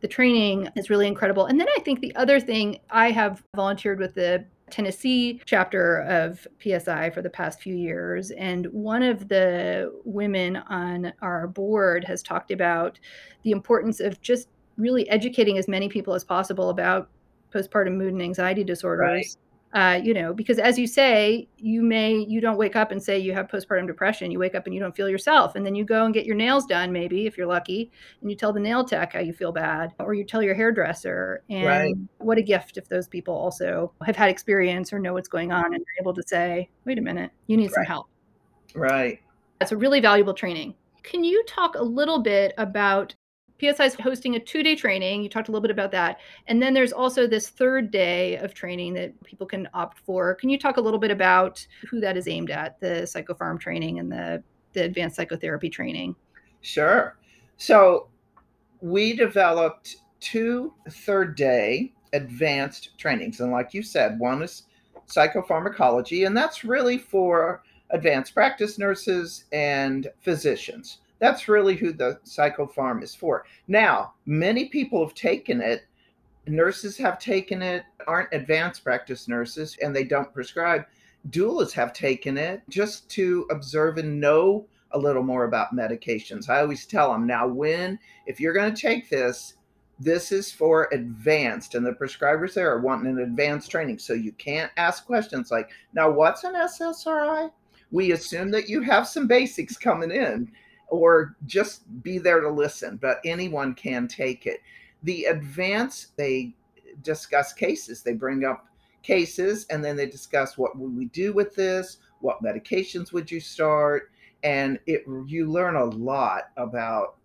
the 0.00 0.08
training 0.08 0.68
is 0.76 0.90
really 0.90 1.06
incredible. 1.06 1.46
And 1.46 1.60
then 1.60 1.68
I 1.76 1.80
think 1.80 2.00
the 2.00 2.14
other 2.16 2.40
thing 2.40 2.80
I 2.90 3.12
have 3.12 3.44
volunteered 3.54 4.00
with 4.00 4.14
the 4.14 4.44
Tennessee 4.70 5.40
chapter 5.44 6.02
of 6.02 6.46
PSI 6.62 7.10
for 7.10 7.22
the 7.22 7.30
past 7.30 7.60
few 7.60 7.74
years. 7.74 8.30
And 8.32 8.66
one 8.66 9.02
of 9.02 9.28
the 9.28 9.92
women 10.04 10.56
on 10.56 11.12
our 11.22 11.46
board 11.46 12.04
has 12.04 12.22
talked 12.22 12.50
about 12.50 12.98
the 13.42 13.50
importance 13.50 14.00
of 14.00 14.20
just 14.20 14.48
really 14.76 15.08
educating 15.10 15.58
as 15.58 15.68
many 15.68 15.88
people 15.88 16.14
as 16.14 16.24
possible 16.24 16.70
about 16.70 17.08
postpartum 17.52 17.96
mood 17.96 18.12
and 18.12 18.22
anxiety 18.22 18.64
disorders. 18.64 19.06
Right 19.06 19.43
uh, 19.74 20.00
you 20.02 20.14
know, 20.14 20.32
because 20.32 20.60
as 20.60 20.78
you 20.78 20.86
say, 20.86 21.48
you 21.56 21.82
may 21.82 22.14
you 22.14 22.40
don't 22.40 22.56
wake 22.56 22.76
up 22.76 22.92
and 22.92 23.02
say 23.02 23.18
you 23.18 23.32
have 23.32 23.48
postpartum 23.48 23.88
depression. 23.88 24.30
You 24.30 24.38
wake 24.38 24.54
up 24.54 24.66
and 24.66 24.74
you 24.74 24.80
don't 24.80 24.94
feel 24.94 25.08
yourself, 25.08 25.56
and 25.56 25.66
then 25.66 25.74
you 25.74 25.84
go 25.84 26.04
and 26.04 26.14
get 26.14 26.24
your 26.24 26.36
nails 26.36 26.64
done, 26.64 26.92
maybe 26.92 27.26
if 27.26 27.36
you're 27.36 27.48
lucky, 27.48 27.90
and 28.20 28.30
you 28.30 28.36
tell 28.36 28.52
the 28.52 28.60
nail 28.60 28.84
tech 28.84 29.14
how 29.14 29.18
you 29.18 29.32
feel 29.32 29.50
bad, 29.50 29.92
or 29.98 30.14
you 30.14 30.22
tell 30.24 30.42
your 30.42 30.54
hairdresser. 30.54 31.42
And 31.50 31.66
right. 31.66 31.94
what 32.18 32.38
a 32.38 32.42
gift 32.42 32.76
if 32.76 32.88
those 32.88 33.08
people 33.08 33.34
also 33.34 33.92
have 34.06 34.14
had 34.14 34.30
experience 34.30 34.92
or 34.92 35.00
know 35.00 35.12
what's 35.12 35.28
going 35.28 35.50
on 35.50 35.74
and 35.74 35.82
are 35.82 36.00
able 36.00 36.14
to 36.14 36.22
say, 36.22 36.70
"Wait 36.84 36.98
a 36.98 37.02
minute, 37.02 37.32
you 37.48 37.56
need 37.56 37.66
right. 37.66 37.74
some 37.74 37.84
help." 37.84 38.06
Right. 38.76 39.18
That's 39.58 39.72
a 39.72 39.76
really 39.76 39.98
valuable 39.98 40.34
training. 40.34 40.74
Can 41.02 41.24
you 41.24 41.44
talk 41.48 41.74
a 41.74 41.82
little 41.82 42.20
bit 42.20 42.54
about 42.58 43.14
PSI 43.72 43.84
is 43.84 43.94
hosting 43.94 44.36
a 44.36 44.40
two 44.40 44.62
day 44.62 44.74
training. 44.76 45.22
You 45.22 45.28
talked 45.28 45.48
a 45.48 45.52
little 45.52 45.62
bit 45.62 45.70
about 45.70 45.90
that. 45.92 46.18
And 46.46 46.62
then 46.62 46.74
there's 46.74 46.92
also 46.92 47.26
this 47.26 47.48
third 47.48 47.90
day 47.90 48.36
of 48.36 48.54
training 48.54 48.94
that 48.94 49.22
people 49.24 49.46
can 49.46 49.68
opt 49.74 49.98
for. 50.00 50.34
Can 50.34 50.48
you 50.48 50.58
talk 50.58 50.76
a 50.76 50.80
little 50.80 50.98
bit 50.98 51.10
about 51.10 51.66
who 51.88 52.00
that 52.00 52.16
is 52.16 52.28
aimed 52.28 52.50
at 52.50 52.78
the 52.80 53.02
psychopharm 53.02 53.58
training 53.58 53.98
and 53.98 54.10
the, 54.10 54.42
the 54.72 54.84
advanced 54.84 55.16
psychotherapy 55.16 55.70
training? 55.70 56.14
Sure. 56.60 57.16
So 57.56 58.08
we 58.80 59.14
developed 59.14 59.96
two 60.20 60.74
third 60.90 61.36
day 61.36 61.92
advanced 62.12 62.96
trainings. 62.96 63.40
And 63.40 63.52
like 63.52 63.74
you 63.74 63.82
said, 63.82 64.18
one 64.18 64.42
is 64.42 64.64
psychopharmacology, 65.06 66.26
and 66.26 66.36
that's 66.36 66.64
really 66.64 66.96
for 66.96 67.62
advanced 67.90 68.34
practice 68.34 68.78
nurses 68.78 69.44
and 69.52 70.08
physicians. 70.22 70.98
That's 71.18 71.48
really 71.48 71.76
who 71.76 71.92
the 71.92 72.18
psychopharm 72.24 73.02
is 73.02 73.14
for. 73.14 73.46
Now, 73.68 74.14
many 74.26 74.68
people 74.68 75.04
have 75.04 75.14
taken 75.14 75.60
it. 75.60 75.86
Nurses 76.46 76.98
have 76.98 77.18
taken 77.18 77.62
it, 77.62 77.84
aren't 78.06 78.32
advanced 78.32 78.84
practice 78.84 79.28
nurses, 79.28 79.78
and 79.82 79.96
they 79.96 80.04
don't 80.04 80.34
prescribe. 80.34 80.84
Doulas 81.30 81.72
have 81.72 81.94
taken 81.94 82.36
it 82.36 82.62
just 82.68 83.08
to 83.10 83.46
observe 83.50 83.96
and 83.96 84.20
know 84.20 84.66
a 84.90 84.98
little 84.98 85.22
more 85.22 85.44
about 85.44 85.74
medications. 85.74 86.48
I 86.48 86.60
always 86.60 86.86
tell 86.86 87.12
them 87.12 87.26
now, 87.26 87.46
when, 87.46 87.98
if 88.26 88.40
you're 88.40 88.52
going 88.52 88.74
to 88.74 88.80
take 88.80 89.08
this, 89.08 89.54
this 89.98 90.32
is 90.32 90.50
for 90.50 90.88
advanced, 90.92 91.74
and 91.74 91.86
the 91.86 91.92
prescribers 91.92 92.54
there 92.54 92.70
are 92.70 92.80
wanting 92.80 93.12
an 93.12 93.20
advanced 93.20 93.70
training. 93.70 93.98
So 93.98 94.12
you 94.12 94.32
can't 94.32 94.72
ask 94.76 95.06
questions 95.06 95.50
like, 95.50 95.70
now, 95.94 96.10
what's 96.10 96.44
an 96.44 96.54
SSRI? 96.54 97.50
We 97.90 98.12
assume 98.12 98.50
that 98.50 98.68
you 98.68 98.82
have 98.82 99.06
some 99.06 99.26
basics 99.26 99.76
coming 99.76 100.10
in, 100.10 100.50
or 100.88 101.36
just 101.46 102.02
be 102.02 102.18
there 102.18 102.40
to 102.40 102.48
listen, 102.48 102.96
but 103.00 103.18
anyone 103.24 103.74
can 103.74 104.08
take 104.08 104.46
it. 104.46 104.60
The 105.02 105.24
advanced, 105.24 106.16
they 106.16 106.54
discuss 107.02 107.52
cases, 107.52 108.02
they 108.02 108.14
bring 108.14 108.44
up 108.44 108.66
cases, 109.02 109.66
and 109.70 109.84
then 109.84 109.96
they 109.96 110.06
discuss 110.06 110.56
what 110.56 110.78
would 110.78 110.96
we 110.96 111.06
do 111.06 111.32
with 111.32 111.54
this? 111.54 111.98
What 112.20 112.42
medications 112.42 113.12
would 113.12 113.30
you 113.30 113.40
start? 113.40 114.10
And 114.42 114.78
it 114.86 115.04
you 115.26 115.50
learn 115.50 115.76
a 115.76 115.84
lot 115.84 116.44
about 116.56 117.16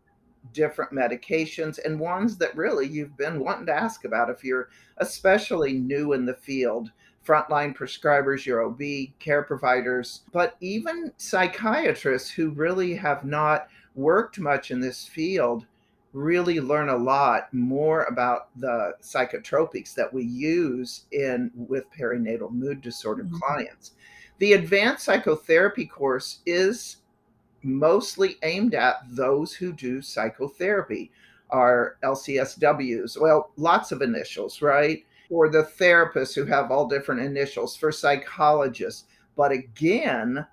different 0.54 0.92
medications 0.92 1.80
and 1.84 2.00
ones 2.00 2.38
that 2.38 2.56
really 2.56 2.88
you've 2.88 3.18
been 3.18 3.40
wanting 3.40 3.66
to 3.68 3.74
ask 3.74 4.06
about 4.06 4.30
if 4.30 4.44
you're 4.44 4.70
especially 4.98 5.74
new 5.74 6.14
in 6.14 6.26
the 6.26 6.34
field 6.34 6.92
frontline 7.30 7.76
prescribers, 7.76 8.46
your 8.46 8.66
OB, 8.66 8.82
care 9.20 9.44
providers, 9.44 10.22
but 10.32 10.56
even 10.62 11.12
psychiatrists 11.18 12.32
who 12.32 12.50
really 12.50 12.96
have 12.96 13.24
not 13.24 13.68
worked 13.94 14.40
much 14.40 14.72
in 14.72 14.80
this 14.80 15.06
field 15.06 15.68
really 16.12 16.60
learn 16.60 16.90
a 16.90 16.98
lot 16.98 17.54
more 17.54 18.06
about 18.06 18.50
the 18.60 18.94
psychotropics 19.00 19.94
that 19.94 20.12
we 20.12 20.24
use 20.24 21.04
in 21.12 21.52
with 21.54 21.84
perinatal 21.96 22.52
mood 22.52 22.82
disorder 22.82 23.24
mm-hmm. 23.24 23.38
clients. 23.38 23.92
The 24.40 24.54
advanced 24.54 25.04
psychotherapy 25.04 25.86
course 25.86 26.40
is 26.48 26.98
mostly 27.62 28.38
aimed 28.42 28.74
at 28.74 29.02
those 29.08 29.54
who 29.54 29.72
do 29.72 30.02
psychotherapy, 30.02 31.12
are 31.50 31.98
LCSWs. 32.04 33.20
Well, 33.20 33.52
lots 33.58 33.92
of 33.92 34.02
initials, 34.02 34.62
right? 34.62 35.04
For 35.30 35.50
the 35.50 35.70
therapists 35.80 36.34
who 36.34 36.46
have 36.46 36.72
all 36.72 36.88
different 36.88 37.22
initials, 37.22 37.76
for 37.76 37.92
psychologists. 37.92 39.06
But 39.36 39.52
again, 39.52 40.46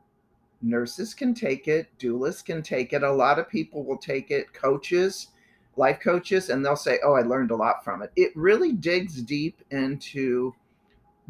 nurses 0.62 1.14
can 1.14 1.34
take 1.34 1.66
it, 1.66 1.88
doulas 1.98 2.44
can 2.44 2.62
take 2.62 2.92
it. 2.92 3.02
A 3.02 3.10
lot 3.10 3.38
of 3.38 3.48
people 3.48 3.84
will 3.84 3.96
take 3.96 4.30
it, 4.30 4.52
coaches, 4.52 5.28
life 5.76 5.98
coaches, 6.00 6.50
and 6.50 6.64
they'll 6.64 6.76
say, 6.76 6.98
Oh, 7.02 7.14
I 7.14 7.22
learned 7.22 7.50
a 7.50 7.56
lot 7.56 7.82
from 7.82 8.02
it. 8.02 8.12
It 8.16 8.32
really 8.36 8.72
digs 8.72 9.22
deep 9.22 9.62
into 9.70 10.54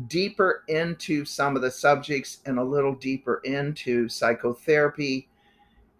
deeper 0.08 0.64
into 0.68 1.24
some 1.24 1.56
of 1.56 1.62
the 1.62 1.70
subjects 1.70 2.40
and 2.44 2.58
a 2.58 2.64
little 2.64 2.94
deeper 2.94 3.40
into 3.44 4.08
psychotherapy 4.10 5.26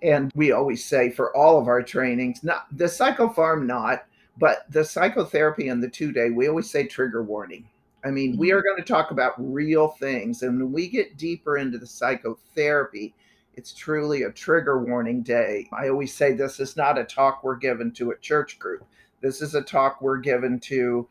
and 0.02 0.30
we 0.34 0.52
always 0.52 0.84
say 0.84 1.10
for 1.10 1.36
all 1.36 1.58
of 1.58 1.68
our 1.68 1.82
trainings, 1.82 2.42
not 2.42 2.66
the 2.76 2.84
psychopharm, 2.84 3.66
not, 3.66 4.06
but 4.38 4.70
the 4.70 4.84
psychotherapy 4.84 5.68
and 5.68 5.82
the 5.82 5.88
two 5.88 6.12
day, 6.12 6.30
we 6.30 6.48
always 6.48 6.70
say 6.70 6.86
trigger 6.86 7.22
warning. 7.22 7.68
I 8.04 8.10
mean, 8.10 8.32
mm-hmm. 8.32 8.40
we 8.40 8.52
are 8.52 8.62
going 8.62 8.76
to 8.76 8.84
talk 8.84 9.10
about 9.10 9.34
real 9.38 9.88
things. 9.88 10.42
And 10.42 10.58
when 10.58 10.72
we 10.72 10.88
get 10.88 11.16
deeper 11.16 11.58
into 11.58 11.78
the 11.78 11.86
psychotherapy, 11.86 13.14
it's 13.54 13.72
truly 13.72 14.24
a 14.24 14.30
trigger 14.30 14.84
warning 14.84 15.22
day. 15.22 15.68
I 15.72 15.88
always 15.88 16.14
say 16.14 16.32
this 16.32 16.60
is 16.60 16.76
not 16.76 16.98
a 16.98 17.04
talk 17.04 17.42
we're 17.42 17.56
given 17.56 17.90
to 17.92 18.10
a 18.10 18.18
church 18.18 18.58
group. 18.58 18.84
This 19.22 19.40
is 19.40 19.54
a 19.54 19.62
talk 19.62 20.02
we're 20.02 20.18
given 20.18 20.60
to 20.60 21.08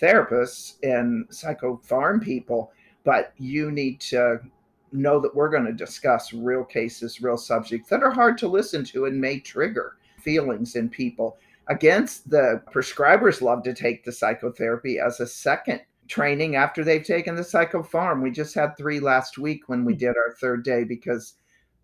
therapists 0.00 0.76
and 0.82 1.28
psychopharm 1.28 2.22
people, 2.22 2.72
but 3.04 3.34
you 3.36 3.70
need 3.70 4.00
to 4.00 4.40
know 4.90 5.20
that 5.20 5.34
we're 5.34 5.50
going 5.50 5.66
to 5.66 5.72
discuss 5.72 6.32
real 6.32 6.64
cases, 6.64 7.20
real 7.20 7.36
subjects 7.36 7.88
that 7.90 8.02
are 8.02 8.10
hard 8.10 8.38
to 8.38 8.48
listen 8.48 8.84
to 8.84 9.04
and 9.04 9.20
may 9.20 9.38
trigger 9.38 9.96
feelings 10.18 10.76
in 10.76 10.88
people. 10.88 11.36
Against 11.68 12.28
the 12.28 12.62
prescribers 12.72 13.40
love 13.40 13.62
to 13.64 13.74
take 13.74 14.04
the 14.04 14.12
psychotherapy 14.12 14.98
as 14.98 15.20
a 15.20 15.26
second 15.26 15.80
training 16.08 16.56
after 16.56 16.82
they've 16.82 17.04
taken 17.04 17.34
the 17.34 17.42
psychopharm. 17.42 18.22
We 18.22 18.30
just 18.30 18.54
had 18.54 18.76
three 18.76 19.00
last 19.00 19.38
week 19.38 19.68
when 19.68 19.84
we 19.84 19.92
hmm. 19.94 20.00
did 20.00 20.16
our 20.16 20.34
third 20.40 20.64
day 20.64 20.84
because 20.84 21.34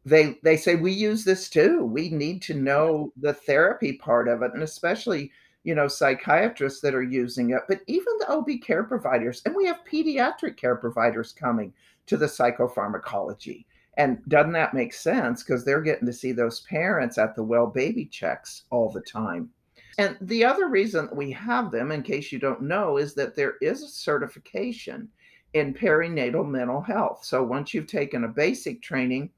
they 0.04 0.38
they 0.42 0.56
say 0.56 0.74
we 0.74 0.92
use 0.92 1.24
this 1.24 1.48
too. 1.48 1.84
We 1.84 2.10
need 2.10 2.42
to 2.42 2.54
know 2.54 3.12
the 3.16 3.32
therapy 3.32 3.94
part 3.94 4.28
of 4.28 4.42
it 4.42 4.52
and 4.54 4.62
especially 4.62 5.30
you 5.64 5.74
know 5.74 5.88
psychiatrists 5.88 6.80
that 6.80 6.94
are 6.94 7.02
using 7.02 7.50
it 7.50 7.62
but 7.68 7.80
even 7.86 8.12
the 8.18 8.30
OB 8.30 8.48
care 8.62 8.84
providers 8.84 9.42
and 9.44 9.54
we 9.54 9.66
have 9.66 9.80
pediatric 9.90 10.56
care 10.56 10.76
providers 10.76 11.32
coming 11.32 11.72
to 12.06 12.16
the 12.16 12.26
psychopharmacology. 12.26 13.64
And 13.96 14.24
doesn't 14.28 14.52
that 14.52 14.74
make 14.74 14.92
sense? 14.92 15.42
Because 15.42 15.64
they're 15.64 15.82
getting 15.82 16.06
to 16.06 16.12
see 16.12 16.32
those 16.32 16.60
parents 16.60 17.18
at 17.18 17.34
the 17.34 17.42
well 17.42 17.66
baby 17.66 18.06
checks 18.06 18.64
all 18.70 18.90
the 18.90 19.00
time. 19.02 19.50
And 19.98 20.16
the 20.20 20.44
other 20.44 20.68
reason 20.68 21.08
we 21.12 21.30
have 21.32 21.70
them, 21.70 21.90
in 21.90 22.02
case 22.02 22.32
you 22.32 22.38
don't 22.38 22.62
know, 22.62 22.96
is 22.96 23.14
that 23.14 23.34
there 23.34 23.54
is 23.60 23.82
a 23.82 23.88
certification 23.88 25.08
in 25.54 25.74
perinatal 25.74 26.48
mental 26.48 26.80
health. 26.80 27.24
So 27.24 27.42
once 27.42 27.74
you've 27.74 27.86
taken 27.86 28.24
a 28.24 28.28
basic 28.28 28.80
training 28.80 29.30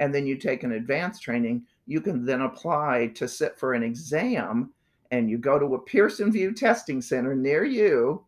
and 0.00 0.14
then 0.14 0.26
you 0.26 0.36
take 0.36 0.64
an 0.64 0.72
advanced 0.72 1.22
training, 1.22 1.64
you 1.86 2.00
can 2.00 2.24
then 2.24 2.42
apply 2.42 3.12
to 3.14 3.28
sit 3.28 3.58
for 3.58 3.74
an 3.74 3.82
exam 3.82 4.72
and 5.10 5.30
you 5.30 5.38
go 5.38 5.58
to 5.58 5.74
a 5.74 5.78
Pearson 5.78 6.30
VUE 6.32 6.52
testing 6.52 7.00
center 7.00 7.34
near 7.34 7.64
you 7.64 8.24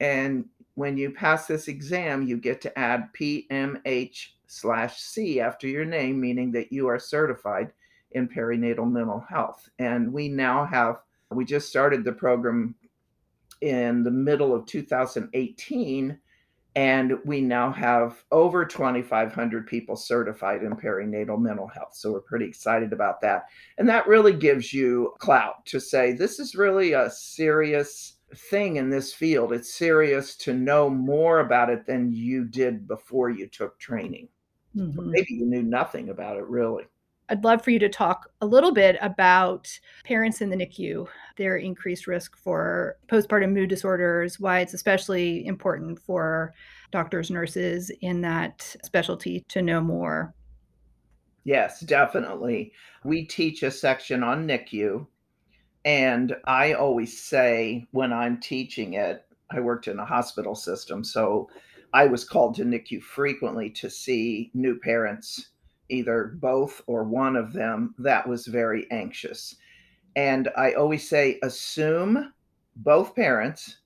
and 0.00 0.44
when 0.74 0.96
you 0.98 1.10
pass 1.10 1.46
this 1.46 1.68
exam, 1.68 2.26
you 2.26 2.36
get 2.36 2.60
to 2.60 2.78
add 2.78 3.08
PMH 3.14 4.28
slash 4.46 5.00
C 5.00 5.40
after 5.40 5.66
your 5.66 5.86
name, 5.86 6.20
meaning 6.20 6.52
that 6.52 6.70
you 6.70 6.86
are 6.86 6.98
certified 6.98 7.72
in 8.12 8.28
perinatal 8.28 8.90
mental 8.90 9.20
health. 9.20 9.68
And 9.78 10.12
we 10.12 10.28
now 10.28 10.66
have, 10.66 10.98
we 11.36 11.44
just 11.44 11.68
started 11.68 12.04
the 12.04 12.12
program 12.12 12.74
in 13.60 14.02
the 14.02 14.10
middle 14.10 14.54
of 14.54 14.66
2018, 14.66 16.18
and 16.74 17.18
we 17.24 17.40
now 17.40 17.72
have 17.72 18.22
over 18.32 18.64
2,500 18.64 19.66
people 19.66 19.96
certified 19.96 20.62
in 20.62 20.76
perinatal 20.76 21.40
mental 21.40 21.66
health. 21.66 21.94
So 21.94 22.12
we're 22.12 22.20
pretty 22.20 22.44
excited 22.44 22.92
about 22.92 23.20
that. 23.22 23.46
And 23.78 23.88
that 23.88 24.06
really 24.06 24.34
gives 24.34 24.74
you 24.74 25.14
clout 25.18 25.64
to 25.66 25.80
say 25.80 26.12
this 26.12 26.38
is 26.38 26.54
really 26.54 26.92
a 26.92 27.10
serious 27.10 28.18
thing 28.50 28.76
in 28.76 28.90
this 28.90 29.14
field. 29.14 29.52
It's 29.52 29.72
serious 29.72 30.36
to 30.38 30.52
know 30.52 30.90
more 30.90 31.40
about 31.40 31.70
it 31.70 31.86
than 31.86 32.12
you 32.12 32.44
did 32.44 32.86
before 32.86 33.30
you 33.30 33.46
took 33.46 33.78
training. 33.78 34.28
Mm-hmm. 34.76 35.10
Maybe 35.10 35.34
you 35.34 35.46
knew 35.46 35.62
nothing 35.62 36.10
about 36.10 36.36
it 36.36 36.44
really. 36.44 36.84
I'd 37.28 37.42
love 37.42 37.62
for 37.64 37.70
you 37.70 37.78
to 37.80 37.88
talk 37.88 38.30
a 38.40 38.46
little 38.46 38.72
bit 38.72 38.96
about 39.00 39.68
parents 40.04 40.40
in 40.42 40.50
the 40.50 40.56
NICU, 40.56 41.06
their 41.36 41.56
increased 41.56 42.06
risk 42.06 42.36
for 42.36 42.96
postpartum 43.08 43.52
mood 43.52 43.68
disorders, 43.68 44.40
why 44.40 44.60
it's 44.60 44.74
especially 44.74 45.46
important 45.46 45.98
for 45.98 46.54
doctors, 46.90 47.30
nurses 47.30 47.90
in 48.00 48.20
that 48.22 48.76
specialty 48.84 49.44
to 49.48 49.62
know 49.62 49.80
more. 49.80 50.34
Yes, 51.44 51.80
definitely. 51.80 52.72
We 53.04 53.24
teach 53.24 53.62
a 53.62 53.70
section 53.70 54.22
on 54.22 54.46
NICU 54.46 55.06
and 55.86 56.34
I 56.46 56.72
always 56.72 57.16
say 57.16 57.86
when 57.92 58.12
I'm 58.12 58.40
teaching 58.40 58.94
it, 58.94 59.24
I 59.52 59.60
worked 59.60 59.86
in 59.86 60.00
a 60.00 60.04
hospital 60.04 60.56
system, 60.56 61.04
so 61.04 61.48
I 61.94 62.06
was 62.06 62.24
called 62.24 62.56
to 62.56 62.64
NICU 62.64 63.00
frequently 63.00 63.70
to 63.70 63.88
see 63.88 64.50
new 64.52 64.80
parents, 64.80 65.50
either 65.88 66.32
both 66.40 66.82
or 66.88 67.04
one 67.04 67.36
of 67.36 67.52
them 67.52 67.94
that 67.98 68.28
was 68.28 68.48
very 68.48 68.90
anxious. 68.90 69.54
And 70.16 70.48
I 70.56 70.72
always 70.72 71.08
say, 71.08 71.38
assume 71.42 72.32
both 72.76 73.14
parents 73.14 73.76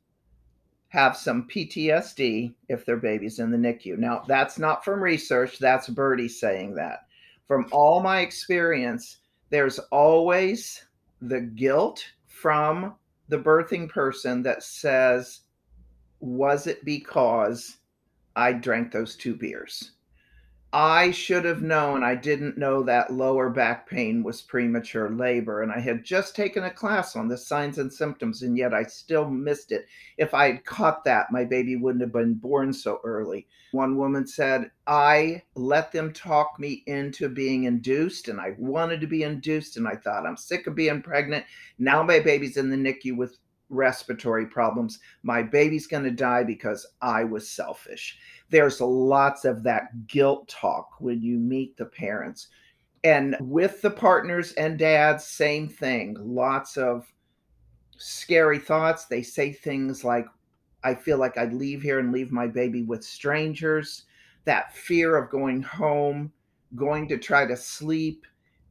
have 0.89 1.17
some 1.17 1.49
PTSD 1.49 2.55
if 2.69 2.87
their 2.87 2.97
baby's 2.97 3.41
in 3.41 3.51
the 3.51 3.59
NICU. 3.59 3.99
Now, 3.99 4.23
that's 4.27 4.59
not 4.59 4.85
from 4.85 5.03
research, 5.03 5.59
that's 5.59 5.89
Birdie 5.89 6.29
saying 6.29 6.75
that. 6.77 7.07
From 7.47 7.67
all 7.73 8.01
my 8.01 8.21
experience, 8.21 9.19
there's 9.51 9.81
always 9.91 10.85
the 11.21 11.41
guilt, 11.41 12.05
from 12.27 12.95
the 13.29 13.39
birthing 13.39 13.89
person 13.89 14.43
that 14.45 14.63
says, 14.63 15.41
Was 16.21 16.67
it 16.67 16.85
because 16.85 17.79
I 18.37 18.53
drank 18.53 18.93
those 18.93 19.17
two 19.17 19.35
beers? 19.35 19.93
I 20.73 21.11
should 21.11 21.45
have 21.47 21.63
known 21.63 22.05
I 22.05 22.15
didn't 22.15 22.57
know 22.57 22.85
that 22.85 23.13
lower 23.13 23.51
back 23.51 23.89
pain 23.89 24.23
was 24.23 24.41
premature 24.41 25.11
labor. 25.11 25.63
And 25.63 25.73
I 25.73 25.81
had 25.81 26.05
just 26.05 26.37
taken 26.37 26.63
a 26.63 26.71
class 26.71 27.17
on 27.17 27.27
the 27.27 27.37
signs 27.37 27.79
and 27.79 27.93
symptoms, 27.93 28.43
and 28.43 28.57
yet 28.57 28.73
I 28.73 28.85
still 28.85 29.29
missed 29.29 29.73
it. 29.73 29.87
If 30.17 30.33
I 30.33 30.47
had 30.53 30.65
caught 30.65 31.03
that, 31.05 31.33
my 31.33 31.45
baby 31.45 31.75
wouldn't 31.75 32.03
have 32.03 32.13
been 32.13 32.35
born 32.35 32.73
so 32.73 33.01
early. 33.03 33.49
One 33.73 33.97
woman 33.97 34.29
said, 34.29 34.71
I 34.87 35.43
let 35.57 35.91
them 35.91 36.13
talk 36.13 36.61
me 36.61 36.85
into 36.87 37.29
being 37.29 37.65
induced, 37.65 38.29
and 38.29 38.41
I 38.41 38.55
wanted 38.57 39.01
to 39.01 39.09
be 39.09 39.25
induced. 39.25 39.77
And 39.77 39.89
I 39.89 39.97
thought, 39.97 40.25
I'm 40.25 40.37
sick 40.37 40.69
of 40.69 40.77
being 40.77 41.03
pregnant. 41.03 41.47
Now 41.81 42.05
my 42.05 42.21
baby's 42.21 42.57
in 42.57 42.71
the 42.71 42.77
NICU 42.77 43.17
with 43.17 43.39
respiratory 43.71 44.47
problems. 44.47 44.99
My 45.23 45.43
baby's 45.43 45.87
going 45.87 46.05
to 46.05 46.11
die 46.11 46.45
because 46.45 46.87
I 47.01 47.25
was 47.25 47.49
selfish 47.49 48.19
there's 48.51 48.81
lots 48.81 49.45
of 49.45 49.63
that 49.63 50.07
guilt 50.07 50.49
talk 50.49 50.89
when 50.99 51.23
you 51.23 51.39
meet 51.39 51.77
the 51.77 51.87
parents. 51.87 52.49
And 53.03 53.37
with 53.41 53.81
the 53.81 53.91
partners 53.91 54.53
and 54.53 54.79
dads, 54.79 55.25
same 55.27 55.69
thing. 55.69 56.17
Lots 56.21 56.77
of 56.77 57.11
scary 57.97 58.59
thoughts. 58.59 59.07
They 59.07 59.23
say 59.23 59.53
things 59.53 60.05
like, 60.05 60.27
I 60.83 60.95
feel 60.95 61.19
like 61.19 61.39
I'd 61.39 61.53
leave 61.53 61.83
here 61.83 61.99
and 61.99 62.13
leave 62.13 62.33
my 62.33 62.47
baby 62.47 62.83
with 62.83 63.05
strangers. 63.05 64.05
That 64.45 64.75
fear 64.75 65.17
of 65.17 65.31
going 65.31 65.63
home, 65.63 66.33
going 66.75 67.09
to 67.09 67.19
try 67.19 67.47
to 67.47 67.57
sleep, 67.57 68.27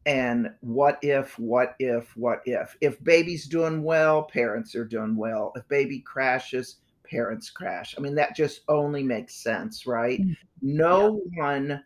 and 0.05 0.49
what 0.61 0.97
if, 1.01 1.37
what 1.37 1.75
if, 1.79 2.15
what 2.17 2.41
if. 2.45 2.75
If 2.81 3.03
baby's 3.03 3.45
doing 3.45 3.83
well, 3.83 4.23
parents 4.23 4.73
are 4.75 4.85
doing 4.85 5.15
well. 5.15 5.51
If 5.55 5.67
baby 5.67 5.99
crashes, 5.99 6.77
parents 7.09 7.49
crash. 7.49 7.95
I 7.97 8.01
mean, 8.01 8.15
that 8.15 8.35
just 8.35 8.61
only 8.67 9.03
makes 9.03 9.35
sense, 9.35 9.85
right? 9.85 10.19
Mm-hmm. 10.19 10.33
No 10.61 11.21
yeah. 11.33 11.43
one 11.43 11.83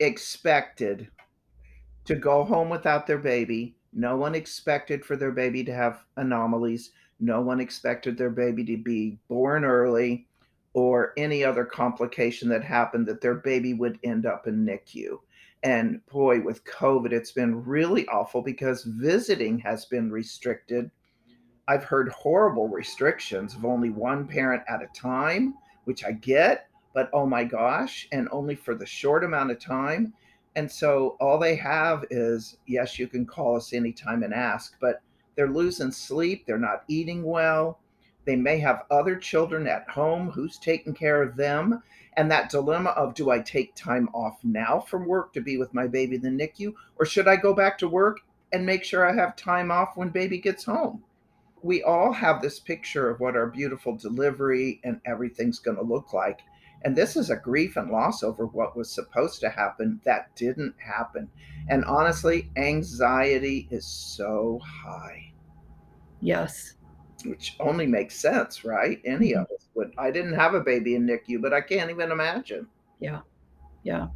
expected 0.00 1.08
to 2.04 2.14
go 2.14 2.44
home 2.44 2.68
without 2.68 3.06
their 3.06 3.18
baby. 3.18 3.76
No 3.92 4.16
one 4.16 4.34
expected 4.34 5.04
for 5.04 5.16
their 5.16 5.32
baby 5.32 5.62
to 5.64 5.74
have 5.74 6.04
anomalies. 6.16 6.92
No 7.20 7.40
one 7.40 7.60
expected 7.60 8.16
their 8.16 8.30
baby 8.30 8.64
to 8.64 8.76
be 8.76 9.18
born 9.28 9.64
early 9.64 10.26
or 10.74 11.12
any 11.16 11.44
other 11.44 11.64
complication 11.64 12.48
that 12.48 12.64
happened 12.64 13.06
that 13.06 13.20
their 13.20 13.34
baby 13.34 13.74
would 13.74 13.98
end 14.02 14.26
up 14.26 14.46
in 14.46 14.64
NICU. 14.64 15.18
And 15.62 16.04
boy, 16.06 16.40
with 16.40 16.64
COVID, 16.64 17.12
it's 17.12 17.30
been 17.30 17.64
really 17.64 18.06
awful 18.08 18.42
because 18.42 18.82
visiting 18.82 19.58
has 19.60 19.84
been 19.84 20.10
restricted 20.10 20.90
I've 21.68 21.84
heard 21.84 22.08
horrible 22.08 22.68
restrictions 22.68 23.54
of 23.54 23.64
only 23.64 23.88
one 23.90 24.26
parent 24.26 24.64
at 24.68 24.82
a 24.82 24.88
time, 24.98 25.54
which 25.84 26.04
I 26.04 26.12
get, 26.12 26.68
but 26.92 27.08
oh 27.12 27.24
my 27.24 27.44
gosh, 27.44 28.08
and 28.10 28.28
only 28.32 28.56
for 28.56 28.74
the 28.74 28.84
short 28.84 29.22
amount 29.22 29.52
of 29.52 29.60
time. 29.60 30.12
And 30.56 30.70
so 30.70 31.16
all 31.20 31.38
they 31.38 31.54
have 31.56 32.04
is 32.10 32.58
yes, 32.66 32.98
you 32.98 33.06
can 33.06 33.24
call 33.24 33.56
us 33.56 33.72
anytime 33.72 34.22
and 34.24 34.34
ask, 34.34 34.76
but 34.80 35.02
they're 35.36 35.48
losing 35.48 35.92
sleep, 35.92 36.46
they're 36.46 36.58
not 36.58 36.84
eating 36.88 37.22
well. 37.22 37.78
They 38.24 38.36
may 38.36 38.58
have 38.58 38.82
other 38.90 39.16
children 39.16 39.66
at 39.66 39.88
home 39.88 40.30
who's 40.30 40.58
taking 40.58 40.94
care 40.94 41.22
of 41.22 41.36
them. 41.36 41.82
And 42.16 42.30
that 42.30 42.50
dilemma 42.50 42.90
of 42.90 43.14
do 43.14 43.30
I 43.30 43.38
take 43.38 43.74
time 43.74 44.08
off 44.12 44.38
now 44.44 44.80
from 44.80 45.06
work 45.06 45.32
to 45.32 45.40
be 45.40 45.56
with 45.56 45.72
my 45.72 45.86
baby 45.86 46.16
in 46.16 46.22
the 46.22 46.28
NICU, 46.28 46.74
or 46.96 47.06
should 47.06 47.26
I 47.28 47.36
go 47.36 47.54
back 47.54 47.78
to 47.78 47.88
work 47.88 48.20
and 48.52 48.66
make 48.66 48.84
sure 48.84 49.08
I 49.08 49.14
have 49.14 49.36
time 49.36 49.70
off 49.70 49.96
when 49.96 50.10
baby 50.10 50.38
gets 50.38 50.64
home? 50.64 51.04
We 51.62 51.82
all 51.82 52.12
have 52.12 52.42
this 52.42 52.58
picture 52.58 53.08
of 53.08 53.20
what 53.20 53.36
our 53.36 53.46
beautiful 53.46 53.96
delivery 53.96 54.80
and 54.84 55.00
everything's 55.06 55.58
going 55.58 55.76
to 55.76 55.82
look 55.82 56.12
like. 56.12 56.40
And 56.84 56.96
this 56.96 57.16
is 57.16 57.30
a 57.30 57.36
grief 57.36 57.76
and 57.76 57.90
loss 57.90 58.22
over 58.22 58.46
what 58.46 58.76
was 58.76 58.90
supposed 58.90 59.40
to 59.40 59.48
happen 59.48 60.00
that 60.04 60.34
didn't 60.34 60.74
happen. 60.78 61.30
And 61.68 61.84
honestly, 61.84 62.50
anxiety 62.56 63.68
is 63.70 63.86
so 63.86 64.60
high. 64.64 65.32
Yes. 66.20 66.74
Which 67.24 67.54
only 67.60 67.86
makes 67.86 68.16
sense, 68.16 68.64
right? 68.64 69.00
Any 69.04 69.32
mm-hmm. 69.32 69.42
of 69.42 69.46
us 69.54 69.68
would. 69.74 69.92
I 69.96 70.10
didn't 70.10 70.34
have 70.34 70.54
a 70.54 70.60
baby 70.60 70.96
in 70.96 71.06
NICU, 71.06 71.40
but 71.40 71.52
I 71.52 71.60
can't 71.60 71.90
even 71.90 72.10
imagine. 72.10 72.66
Yeah. 72.98 73.20
Yeah. 73.84 74.08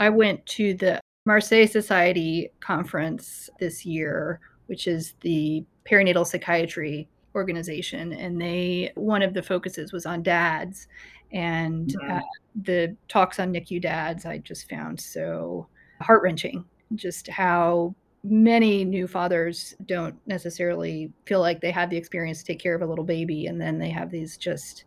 I 0.00 0.08
went 0.08 0.44
to 0.46 0.74
the 0.74 1.00
Marcé 1.28 1.68
Society 1.68 2.50
conference 2.60 3.50
this 3.60 3.84
year, 3.84 4.40
which 4.66 4.88
is 4.88 5.14
the 5.20 5.64
perinatal 5.90 6.26
psychiatry 6.26 7.08
organization 7.34 8.12
and 8.12 8.40
they 8.40 8.90
one 8.94 9.22
of 9.22 9.34
the 9.34 9.42
focuses 9.42 9.92
was 9.92 10.06
on 10.06 10.22
dads 10.22 10.88
and 11.32 11.94
mm-hmm. 11.94 12.18
uh, 12.18 12.20
the 12.62 12.94
talks 13.08 13.38
on 13.38 13.52
nicu 13.52 13.80
dads 13.80 14.26
i 14.26 14.38
just 14.38 14.68
found 14.68 15.00
so 15.00 15.66
heart-wrenching 16.00 16.64
just 16.96 17.28
how 17.28 17.94
many 18.24 18.84
new 18.84 19.06
fathers 19.06 19.74
don't 19.86 20.14
necessarily 20.26 21.10
feel 21.24 21.40
like 21.40 21.60
they 21.60 21.70
have 21.70 21.88
the 21.88 21.96
experience 21.96 22.40
to 22.40 22.44
take 22.44 22.58
care 22.58 22.74
of 22.74 22.82
a 22.82 22.86
little 22.86 23.04
baby 23.04 23.46
and 23.46 23.60
then 23.60 23.78
they 23.78 23.90
have 23.90 24.10
these 24.10 24.36
just 24.36 24.84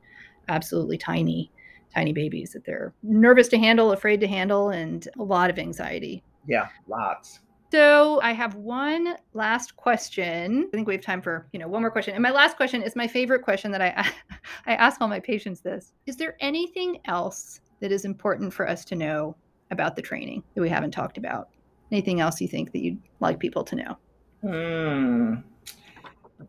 absolutely 0.49 0.97
tiny 0.97 1.49
tiny 1.95 2.11
babies 2.11 2.51
that 2.51 2.65
they're 2.65 2.93
nervous 3.03 3.47
to 3.47 3.57
handle 3.57 3.93
afraid 3.93 4.19
to 4.19 4.27
handle 4.27 4.69
and 4.69 5.07
a 5.17 5.23
lot 5.23 5.49
of 5.49 5.57
anxiety 5.57 6.21
yeah 6.45 6.67
lots 6.87 7.39
so 7.73 8.21
I 8.21 8.33
have 8.33 8.53
one 8.53 9.15
last 9.33 9.75
question. 9.77 10.65
I 10.67 10.75
think 10.75 10.87
we 10.87 10.93
have 10.93 11.01
time 11.01 11.23
for, 11.23 11.47
you 11.53 11.59
know, 11.59 11.67
one 11.67 11.81
more 11.81 11.89
question. 11.89 12.13
And 12.13 12.21
my 12.21 12.29
last 12.29 12.55
question 12.55 12.83
is 12.83 12.95
my 12.95 13.07
favorite 13.07 13.41
question 13.41 13.71
that 13.71 13.81
I 13.81 14.07
I 14.67 14.75
ask 14.75 15.01
all 15.01 15.07
my 15.07 15.19
patients 15.19 15.61
this. 15.61 15.93
Is 16.05 16.15
there 16.15 16.37
anything 16.39 16.99
else 17.05 17.61
that 17.79 17.91
is 17.91 18.05
important 18.05 18.53
for 18.53 18.69
us 18.69 18.85
to 18.85 18.95
know 18.95 19.35
about 19.71 19.95
the 19.95 20.03
training 20.03 20.43
that 20.53 20.61
we 20.61 20.69
haven't 20.69 20.91
talked 20.91 21.17
about? 21.17 21.49
Anything 21.91 22.19
else 22.19 22.39
you 22.39 22.47
think 22.47 22.73
that 22.73 22.83
you'd 22.83 23.01
like 23.21 23.39
people 23.39 23.63
to 23.63 23.75
know? 23.75 23.97
Hmm. 24.41 25.35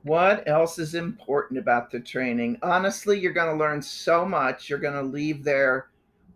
What 0.02 0.46
else 0.46 0.78
is 0.78 0.94
important 0.94 1.58
about 1.58 1.90
the 1.90 2.00
training? 2.00 2.58
Honestly, 2.62 3.18
you're 3.18 3.32
going 3.32 3.50
to 3.50 3.58
learn 3.58 3.80
so 3.80 4.26
much. 4.26 4.68
You're 4.68 4.78
going 4.78 4.92
to 4.92 5.02
leave 5.02 5.42
there 5.42 5.88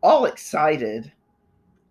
all 0.03 0.25
excited 0.25 1.13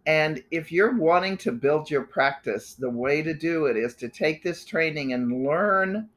and 0.07 0.41
if 0.51 0.71
you're 0.71 0.95
wanting 0.95 1.35
to 1.39 1.51
build 1.51 1.91
your 1.91 2.03
practice, 2.03 2.75
the 2.75 2.89
way 2.89 3.21
to 3.21 3.33
do 3.33 3.65
it 3.65 3.75
is 3.75 3.93
to 3.95 4.07
take 4.07 4.41
this 4.41 4.63
training 4.63 5.11
and 5.11 5.43
learn 5.43 6.07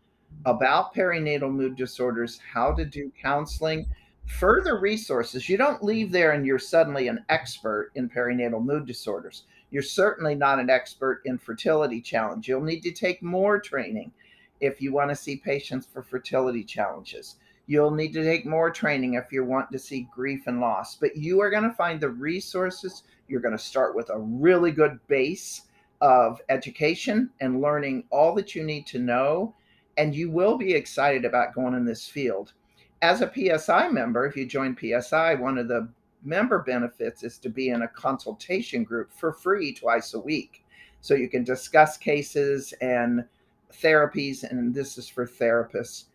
about 0.46 0.94
perinatal 0.94 1.52
mood 1.52 1.74
disorders, 1.74 2.38
how 2.54 2.72
to 2.72 2.84
do 2.84 3.10
counseling, 3.20 3.86
further 4.26 4.78
resources. 4.78 5.48
You 5.48 5.56
don't 5.56 5.82
leave 5.82 6.12
there 6.12 6.32
and 6.32 6.46
you're 6.46 6.60
suddenly 6.60 7.08
an 7.08 7.24
expert 7.30 7.90
in 7.96 8.08
perinatal 8.08 8.64
mood 8.64 8.86
disorders. 8.86 9.42
You're 9.72 9.82
certainly 9.82 10.36
not 10.36 10.60
an 10.60 10.70
expert 10.70 11.22
in 11.24 11.36
fertility 11.36 12.00
challenge. 12.00 12.46
You'll 12.46 12.60
need 12.60 12.84
to 12.84 12.92
take 12.92 13.24
more 13.24 13.58
training 13.58 14.12
if 14.60 14.80
you 14.80 14.92
want 14.92 15.10
to 15.10 15.16
see 15.16 15.36
patients 15.36 15.88
for 15.92 16.04
fertility 16.04 16.62
challenges. 16.62 17.36
You'll 17.70 17.92
need 17.92 18.12
to 18.14 18.24
take 18.24 18.46
more 18.46 18.68
training 18.68 19.14
if 19.14 19.30
you 19.30 19.44
want 19.44 19.70
to 19.70 19.78
see 19.78 20.08
grief 20.12 20.48
and 20.48 20.58
loss, 20.58 20.96
but 20.96 21.14
you 21.14 21.40
are 21.40 21.50
going 21.50 21.62
to 21.62 21.70
find 21.70 22.00
the 22.00 22.08
resources. 22.08 23.04
You're 23.28 23.40
going 23.40 23.56
to 23.56 23.62
start 23.62 23.94
with 23.94 24.10
a 24.10 24.18
really 24.18 24.72
good 24.72 24.98
base 25.06 25.62
of 26.00 26.40
education 26.48 27.30
and 27.40 27.60
learning 27.60 28.08
all 28.10 28.34
that 28.34 28.56
you 28.56 28.64
need 28.64 28.88
to 28.88 28.98
know, 28.98 29.54
and 29.98 30.16
you 30.16 30.32
will 30.32 30.58
be 30.58 30.74
excited 30.74 31.24
about 31.24 31.54
going 31.54 31.74
in 31.74 31.84
this 31.84 32.08
field. 32.08 32.54
As 33.02 33.20
a 33.20 33.32
PSI 33.32 33.86
member, 33.86 34.26
if 34.26 34.36
you 34.36 34.46
join 34.46 34.76
PSI, 34.76 35.36
one 35.36 35.56
of 35.56 35.68
the 35.68 35.88
member 36.24 36.64
benefits 36.64 37.22
is 37.22 37.38
to 37.38 37.48
be 37.48 37.68
in 37.68 37.82
a 37.82 37.88
consultation 37.88 38.82
group 38.82 39.12
for 39.12 39.32
free 39.32 39.72
twice 39.72 40.14
a 40.14 40.18
week. 40.18 40.64
So 41.02 41.14
you 41.14 41.28
can 41.28 41.44
discuss 41.44 41.96
cases 41.96 42.74
and 42.80 43.24
therapies, 43.72 44.42
and 44.42 44.74
this 44.74 44.98
is 44.98 45.08
for 45.08 45.24
therapists 45.24 46.06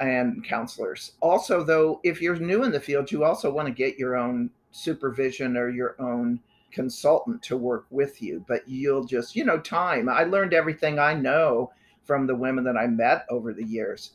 and 0.00 0.44
counselors. 0.44 1.12
Also, 1.20 1.64
though, 1.64 2.00
if 2.04 2.20
you're 2.20 2.36
new 2.36 2.64
in 2.64 2.72
the 2.72 2.80
field, 2.80 3.10
you 3.10 3.24
also 3.24 3.50
want 3.50 3.66
to 3.66 3.74
get 3.74 3.98
your 3.98 4.16
own 4.16 4.50
supervision 4.70 5.56
or 5.56 5.70
your 5.70 5.96
own 6.00 6.40
consultant 6.70 7.42
to 7.42 7.56
work 7.56 7.86
with 7.90 8.22
you. 8.22 8.44
But 8.46 8.68
you'll 8.68 9.04
just, 9.04 9.34
you 9.34 9.44
know, 9.44 9.58
time. 9.58 10.08
I 10.08 10.24
learned 10.24 10.54
everything 10.54 10.98
I 10.98 11.14
know 11.14 11.72
from 12.04 12.26
the 12.26 12.36
women 12.36 12.64
that 12.64 12.76
I 12.76 12.86
met 12.86 13.26
over 13.30 13.52
the 13.52 13.64
years. 13.64 14.12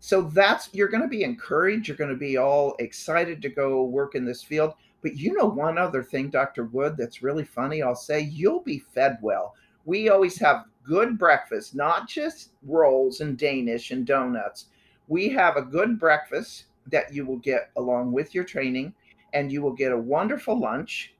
So 0.00 0.22
that's, 0.22 0.68
you're 0.72 0.88
going 0.88 1.02
to 1.02 1.08
be 1.08 1.24
encouraged. 1.24 1.88
You're 1.88 1.96
going 1.96 2.10
to 2.10 2.16
be 2.16 2.36
all 2.36 2.76
excited 2.78 3.40
to 3.42 3.48
go 3.48 3.84
work 3.84 4.14
in 4.14 4.24
this 4.24 4.42
field. 4.42 4.74
But 5.02 5.16
you 5.16 5.34
know, 5.34 5.46
one 5.46 5.78
other 5.78 6.02
thing, 6.02 6.30
Dr. 6.30 6.64
Wood, 6.64 6.96
that's 6.96 7.22
really 7.22 7.44
funny, 7.44 7.82
I'll 7.82 7.94
say, 7.94 8.20
you'll 8.20 8.62
be 8.62 8.78
fed 8.78 9.18
well. 9.20 9.54
We 9.84 10.08
always 10.08 10.38
have 10.40 10.64
good 10.82 11.18
breakfast, 11.18 11.74
not 11.74 12.08
just 12.08 12.50
rolls 12.62 13.20
and 13.20 13.36
Danish 13.36 13.90
and 13.90 14.06
donuts 14.06 14.66
we 15.08 15.28
have 15.30 15.56
a 15.56 15.62
good 15.62 15.98
breakfast 15.98 16.64
that 16.86 17.12
you 17.12 17.24
will 17.26 17.38
get 17.38 17.70
along 17.76 18.12
with 18.12 18.34
your 18.34 18.44
training, 18.44 18.94
and 19.32 19.50
you 19.50 19.62
will 19.62 19.72
get 19.72 19.92
a 19.92 19.98
wonderful 19.98 20.58
lunch, 20.58 21.14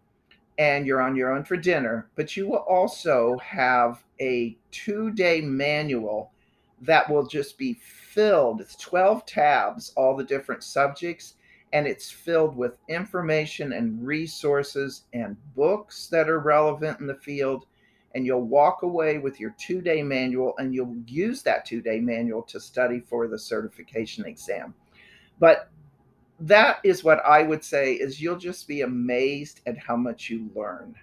and 0.58 0.86
you're 0.86 1.02
on 1.02 1.16
your 1.16 1.32
own 1.32 1.44
for 1.44 1.56
dinner. 1.56 2.08
But 2.14 2.36
you 2.36 2.46
will 2.46 2.64
also 2.68 3.38
have 3.38 4.04
a 4.20 4.56
two 4.70 5.10
day 5.10 5.40
manual 5.40 6.30
that 6.82 7.10
will 7.10 7.26
just 7.26 7.58
be 7.58 7.74
filled. 7.74 8.60
It's 8.60 8.76
12 8.76 9.26
tabs, 9.26 9.92
all 9.96 10.16
the 10.16 10.24
different 10.24 10.62
subjects, 10.62 11.34
and 11.72 11.86
it's 11.86 12.10
filled 12.10 12.56
with 12.56 12.78
information 12.88 13.72
and 13.72 14.06
resources 14.06 15.04
and 15.12 15.36
books 15.56 16.08
that 16.08 16.28
are 16.28 16.38
relevant 16.38 17.00
in 17.00 17.06
the 17.06 17.16
field. 17.16 17.66
And 18.14 18.24
you'll 18.24 18.42
walk 18.42 18.82
away 18.82 19.18
with 19.18 19.40
your 19.40 19.54
two 19.58 19.80
day 19.80 20.02
manual, 20.02 20.54
and 20.58 20.74
you'll 20.74 20.96
use 21.06 21.42
that 21.42 21.64
two 21.64 21.80
day 21.80 22.00
manual 22.00 22.42
to 22.42 22.60
study 22.60 23.00
for 23.00 23.26
the 23.26 23.38
certification 23.38 24.24
exam. 24.24 24.74
But 25.40 25.68
that 26.40 26.78
is 26.84 27.04
what 27.04 27.24
I 27.24 27.42
would 27.42 27.64
say 27.64 27.94
is 27.94 28.20
you'll 28.20 28.38
just 28.38 28.66
be 28.68 28.82
amazed 28.82 29.60
at 29.66 29.78
how 29.78 29.96
much 29.96 30.30
you 30.30 30.50
learn. 30.54 30.94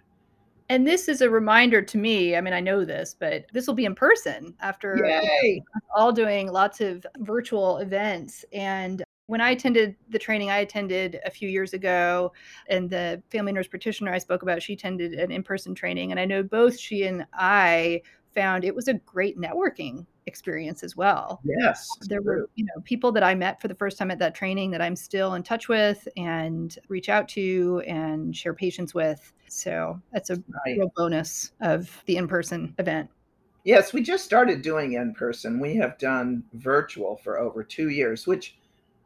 And 0.70 0.88
this 0.88 1.10
is 1.10 1.20
a 1.20 1.30
reminder 1.30 1.82
to 1.82 1.98
me. 1.98 2.38
I 2.38 2.42
mean, 2.42 2.54
I 2.54 2.62
know 2.62 2.86
this, 2.86 3.14
but 3.20 3.46
this 3.52 3.68
will 3.68 3.74
be 3.74 3.84
in 3.84 3.94
person 3.94 4.54
after 4.62 4.98
Yay. 5.06 5.62
all 5.94 6.14
doing 6.14 6.50
lots 6.50 6.80
of 6.80 7.06
virtual 7.18 7.80
events. 7.80 8.46
And 8.54 9.04
when 9.28 9.42
I 9.42 9.52
attended 9.52 9.96
the 10.10 10.20
training 10.20 10.50
I 10.50 10.60
attended 10.60 11.20
a 11.26 11.32
few 11.32 11.48
years 11.48 11.74
ago, 11.74 12.34
and 12.68 12.90
the 12.90 13.22
family 13.32 13.54
nurse 13.54 13.68
practitioner 13.68 14.12
I 14.12 14.18
spoke 14.18 14.42
about, 14.42 14.62
she 14.62 14.74
attended 14.74 15.14
an 15.14 15.32
in 15.32 15.44
person 15.44 15.74
training. 15.74 16.12
And 16.12 16.20
I 16.20 16.26
know 16.26 16.44
both 16.44 16.78
she 16.78 17.04
and 17.04 17.26
I 17.34 18.02
found 18.34 18.64
it 18.64 18.76
was 18.76 18.88
a 18.88 18.94
great 18.94 19.38
networking 19.38 20.06
experience 20.26 20.84
as 20.84 20.96
well. 20.96 21.42
Yes. 21.44 21.88
There 22.02 22.22
were, 22.22 22.50
you 22.56 22.66
know, 22.66 22.82
people 22.84 23.12
that 23.14 23.24
I 23.24 23.36
met 23.36 23.60
for 23.62 23.68
the 23.68 23.76
first 23.76 23.98
time 23.98 24.12
at 24.12 24.20
that 24.20 24.36
training 24.36 24.72
that 24.72 24.82
I'm 24.82 24.96
still 24.96 25.34
in 25.34 25.44
touch 25.44 25.68
with 25.68 26.08
and 26.16 26.78
reach 26.88 27.10
out 27.10 27.28
to 27.30 27.82
and 27.88 28.36
share 28.36 28.54
patients 28.54 28.94
with. 28.94 29.34
So 29.48 30.00
that's 30.14 30.30
a 30.30 30.36
right. 30.36 30.78
real 30.78 30.92
bonus 30.96 31.52
of 31.62 32.02
the 32.06 32.18
in-person 32.18 32.76
event. 32.80 33.10
Yes, 33.64 33.94
we 33.94 34.02
just 34.02 34.24
started 34.24 34.62
doing 34.62 34.94
in 34.94 35.14
person. 35.14 35.60
We 35.60 35.76
have 35.76 35.98
done 35.98 36.44
virtual 36.54 37.18
for 37.18 37.38
over 37.38 37.64
2 37.64 37.90
years, 37.90 38.26
which 38.26 38.58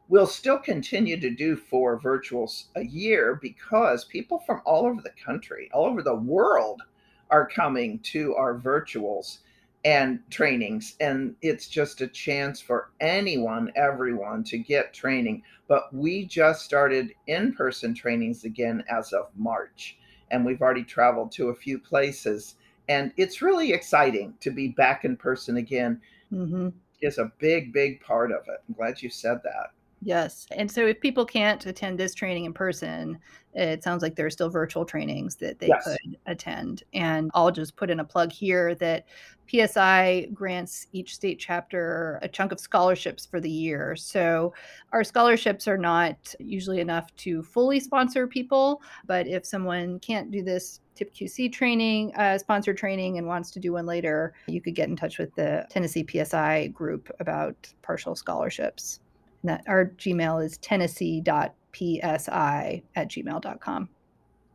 we'll 0.08 0.26
still 0.26 0.58
continue 0.58 1.18
to 1.18 1.30
do 1.30 1.56
four 1.56 1.98
virtuals 1.98 2.66
a 2.76 2.84
year 2.84 3.38
because 3.42 4.04
people 4.04 4.38
from 4.46 4.62
all 4.64 4.86
over 4.86 5.02
the 5.02 5.12
country, 5.24 5.68
all 5.72 5.84
over 5.84 6.02
the 6.02 6.14
world 6.14 6.82
are 7.30 7.48
coming 7.48 7.98
to 8.00 8.34
our 8.36 8.56
virtuals 8.58 9.38
and 9.84 10.20
trainings. 10.30 10.96
And 11.00 11.34
it's 11.42 11.68
just 11.68 12.00
a 12.00 12.08
chance 12.08 12.60
for 12.60 12.90
anyone 13.00 13.72
everyone 13.74 14.44
to 14.44 14.58
get 14.58 14.94
training. 14.94 15.42
But 15.68 15.92
we 15.92 16.24
just 16.24 16.64
started 16.64 17.12
in-person 17.26 17.94
trainings 17.94 18.44
again 18.44 18.84
as 18.88 19.12
of 19.12 19.28
march. 19.36 19.98
And 20.30 20.44
we've 20.44 20.62
already 20.62 20.84
traveled 20.84 21.32
to 21.32 21.48
a 21.48 21.54
few 21.54 21.78
places. 21.78 22.56
And 22.88 23.12
it's 23.16 23.42
really 23.42 23.72
exciting 23.72 24.34
to 24.40 24.50
be 24.50 24.68
back 24.68 25.04
in 25.04 25.16
person 25.16 25.56
again. 25.56 26.00
Mm-hmm. 26.32 26.70
is 27.02 27.18
a 27.18 27.30
big 27.38 27.72
big 27.72 28.00
part 28.00 28.32
of 28.32 28.42
it. 28.48 28.60
I'm 28.66 28.74
glad 28.74 29.00
you 29.00 29.08
said 29.08 29.40
that 29.44 29.70
Yes. 30.06 30.46
And 30.52 30.70
so 30.70 30.86
if 30.86 31.00
people 31.00 31.26
can't 31.26 31.66
attend 31.66 31.98
this 31.98 32.14
training 32.14 32.44
in 32.44 32.52
person, 32.52 33.18
it 33.54 33.82
sounds 33.82 34.02
like 34.02 34.14
there 34.14 34.26
are 34.26 34.30
still 34.30 34.48
virtual 34.48 34.84
trainings 34.84 35.34
that 35.36 35.58
they 35.58 35.66
yes. 35.66 35.82
could 35.82 36.16
attend. 36.26 36.84
And 36.94 37.28
I'll 37.34 37.50
just 37.50 37.74
put 37.74 37.90
in 37.90 37.98
a 37.98 38.04
plug 38.04 38.30
here 38.30 38.76
that 38.76 39.06
PSI 39.50 40.28
grants 40.32 40.86
each 40.92 41.12
state 41.12 41.40
chapter 41.40 42.20
a 42.22 42.28
chunk 42.28 42.52
of 42.52 42.60
scholarships 42.60 43.26
for 43.26 43.40
the 43.40 43.50
year. 43.50 43.96
So 43.96 44.54
our 44.92 45.02
scholarships 45.02 45.66
are 45.66 45.78
not 45.78 46.36
usually 46.38 46.78
enough 46.78 47.12
to 47.16 47.42
fully 47.42 47.80
sponsor 47.80 48.28
people, 48.28 48.82
but 49.06 49.26
if 49.26 49.44
someone 49.44 49.98
can't 49.98 50.30
do 50.30 50.40
this 50.40 50.82
TIPQC 50.94 51.52
training, 51.52 52.14
uh, 52.14 52.38
sponsored 52.38 52.76
training, 52.78 53.18
and 53.18 53.26
wants 53.26 53.50
to 53.50 53.58
do 53.58 53.72
one 53.72 53.86
later, 53.86 54.34
you 54.46 54.60
could 54.60 54.76
get 54.76 54.88
in 54.88 54.94
touch 54.94 55.18
with 55.18 55.34
the 55.34 55.66
Tennessee 55.68 56.06
PSI 56.08 56.68
group 56.68 57.10
about 57.18 57.56
partial 57.82 58.14
scholarships 58.14 59.00
that 59.46 59.64
our 59.66 59.86
Gmail 59.86 60.44
is 60.44 60.58
tennessee.psi 60.58 62.82
at 62.94 63.08
gmail.com. 63.08 63.88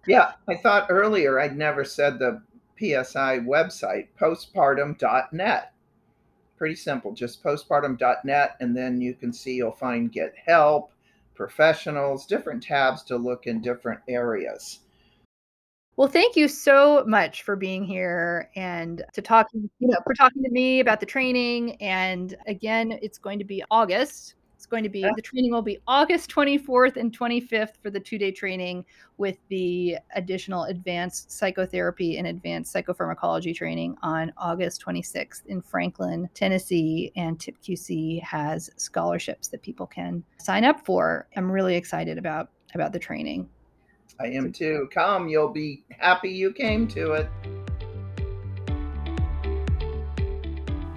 Yeah, 0.08 0.32
I 0.48 0.58
thought 0.58 0.88
earlier 0.90 1.40
I'd 1.40 1.58
never 1.58 1.86
said 1.86 2.18
the 2.18 2.42
PSI 2.80 3.40
website, 3.40 4.08
postpartum.net. 4.20 5.74
Pretty 6.58 6.76
simple, 6.76 7.12
just 7.12 7.44
postpartum.net, 7.44 8.56
and 8.60 8.76
then 8.76 9.02
you 9.02 9.14
can 9.14 9.34
see 9.34 9.56
you'll 9.56 9.72
find 9.72 10.12
get 10.12 10.34
help, 10.46 10.92
professionals, 11.36 12.26
different 12.26 12.64
tabs 12.64 13.04
to 13.04 13.18
look 13.18 13.48
in 13.48 13.62
different 13.62 14.00
areas. 14.08 14.80
Well, 15.98 16.08
thank 16.08 16.36
you 16.36 16.48
so 16.48 17.04
much 17.06 17.44
for 17.44 17.56
being 17.56 17.84
here 17.84 18.50
and 18.56 19.04
to 19.14 19.22
talking, 19.22 19.70
you 19.80 19.88
know, 19.88 20.00
for 20.04 20.14
talking 20.14 20.42
to 20.42 20.50
me 20.50 20.80
about 20.80 21.00
the 21.00 21.06
training. 21.06 21.76
And 21.82 22.36
again, 22.48 22.98
it's 23.02 23.18
going 23.18 23.40
to 23.40 23.46
be 23.46 23.64
August 23.70 24.36
going 24.72 24.84
to 24.84 24.90
be 24.90 25.02
the 25.02 25.22
training 25.22 25.52
will 25.52 25.62
be 25.62 25.78
August 25.86 26.32
24th 26.32 26.96
and 26.96 27.16
25th 27.16 27.74
for 27.84 27.92
the 27.92 28.00
two 28.00 28.18
day 28.18 28.32
training 28.32 28.84
with 29.18 29.38
the 29.50 29.98
additional 30.16 30.64
advanced 30.64 31.32
psychotherapy 31.32 32.18
and 32.18 32.26
advanced 32.26 32.74
psychopharmacology 32.74 33.54
training 33.54 33.96
on 34.02 34.34
August 34.38 34.84
26th 34.84 35.46
in 35.46 35.62
Franklin, 35.62 36.28
Tennessee. 36.34 37.12
And 37.16 37.38
TIPQC 37.38 38.24
has 38.24 38.70
scholarships 38.78 39.50
that 39.50 39.62
people 39.62 39.86
can 39.86 40.24
sign 40.38 40.64
up 40.64 40.84
for. 40.84 41.28
I'm 41.36 41.52
really 41.52 41.76
excited 41.76 42.18
about 42.18 42.50
about 42.74 42.94
the 42.94 43.00
training. 43.00 43.50
I 44.20 44.28
am 44.28 44.52
too. 44.52 44.88
Come, 44.94 45.28
you'll 45.28 45.50
be 45.50 45.84
happy 45.90 46.30
you 46.30 46.54
came 46.54 46.88
to 46.90 47.14
it. 47.14 47.61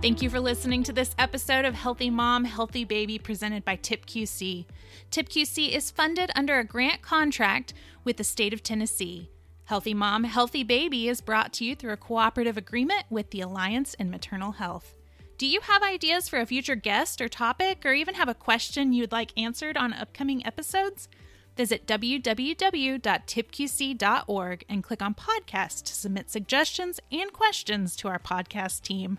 Thank 0.05 0.21
you 0.21 0.29
for 0.29 0.37
listening 0.39 0.83
to 0.83 0.93
this 0.93 1.15
episode 1.19 1.65
of 1.65 1.75
Healthy 1.75 2.11
Mom, 2.11 2.45
Healthy 2.45 2.85
Baby 2.85 3.19
presented 3.19 3.65
by 3.65 3.79
TIPQC. 3.79 4.67
TIPQC 5.11 5.71
is 5.71 5.91
funded 5.91 6.31
under 6.37 6.59
a 6.59 6.65
grant 6.65 7.01
contract 7.01 7.73
with 8.05 8.19
the 8.19 8.25
state 8.25 8.53
of 8.53 8.63
Tennessee. 8.63 9.31
Healthy 9.65 9.95
Mom, 9.95 10.25
Healthy 10.25 10.63
Baby 10.63 11.09
is 11.09 11.23
brought 11.23 11.55
to 11.55 11.65
you 11.65 11.75
through 11.75 11.95
a 11.95 11.97
cooperative 11.97 12.59
agreement 12.59 13.05
with 13.09 13.31
the 13.31 13.41
Alliance 13.41 13.95
in 13.95 14.11
Maternal 14.11 14.53
Health. 14.53 14.95
Do 15.39 15.47
you 15.47 15.63
have 15.63 15.83
ideas 15.83 16.29
for 16.29 16.39
a 16.39 16.45
future 16.45 16.77
guest 16.77 17.23
or 17.23 17.29
topic, 17.31 17.87
or 17.87 17.95
even 17.95 18.17
have 18.17 18.29
a 18.29 18.35
question 18.35 18.93
you'd 18.93 19.11
like 19.11 19.33
answered 19.39 19.79
on 19.79 19.95
upcoming 19.95 20.45
episodes? 20.45 21.09
Visit 21.57 21.87
www.tipqc.org 21.87 24.65
and 24.69 24.85
click 24.85 25.01
on 25.01 25.15
podcast 25.15 25.85
to 25.85 25.95
submit 25.95 26.31
suggestions 26.31 27.01
and 27.11 27.33
questions 27.33 27.97
to 27.97 28.09
our 28.09 28.19
podcast 28.19 28.83
team. 28.83 29.19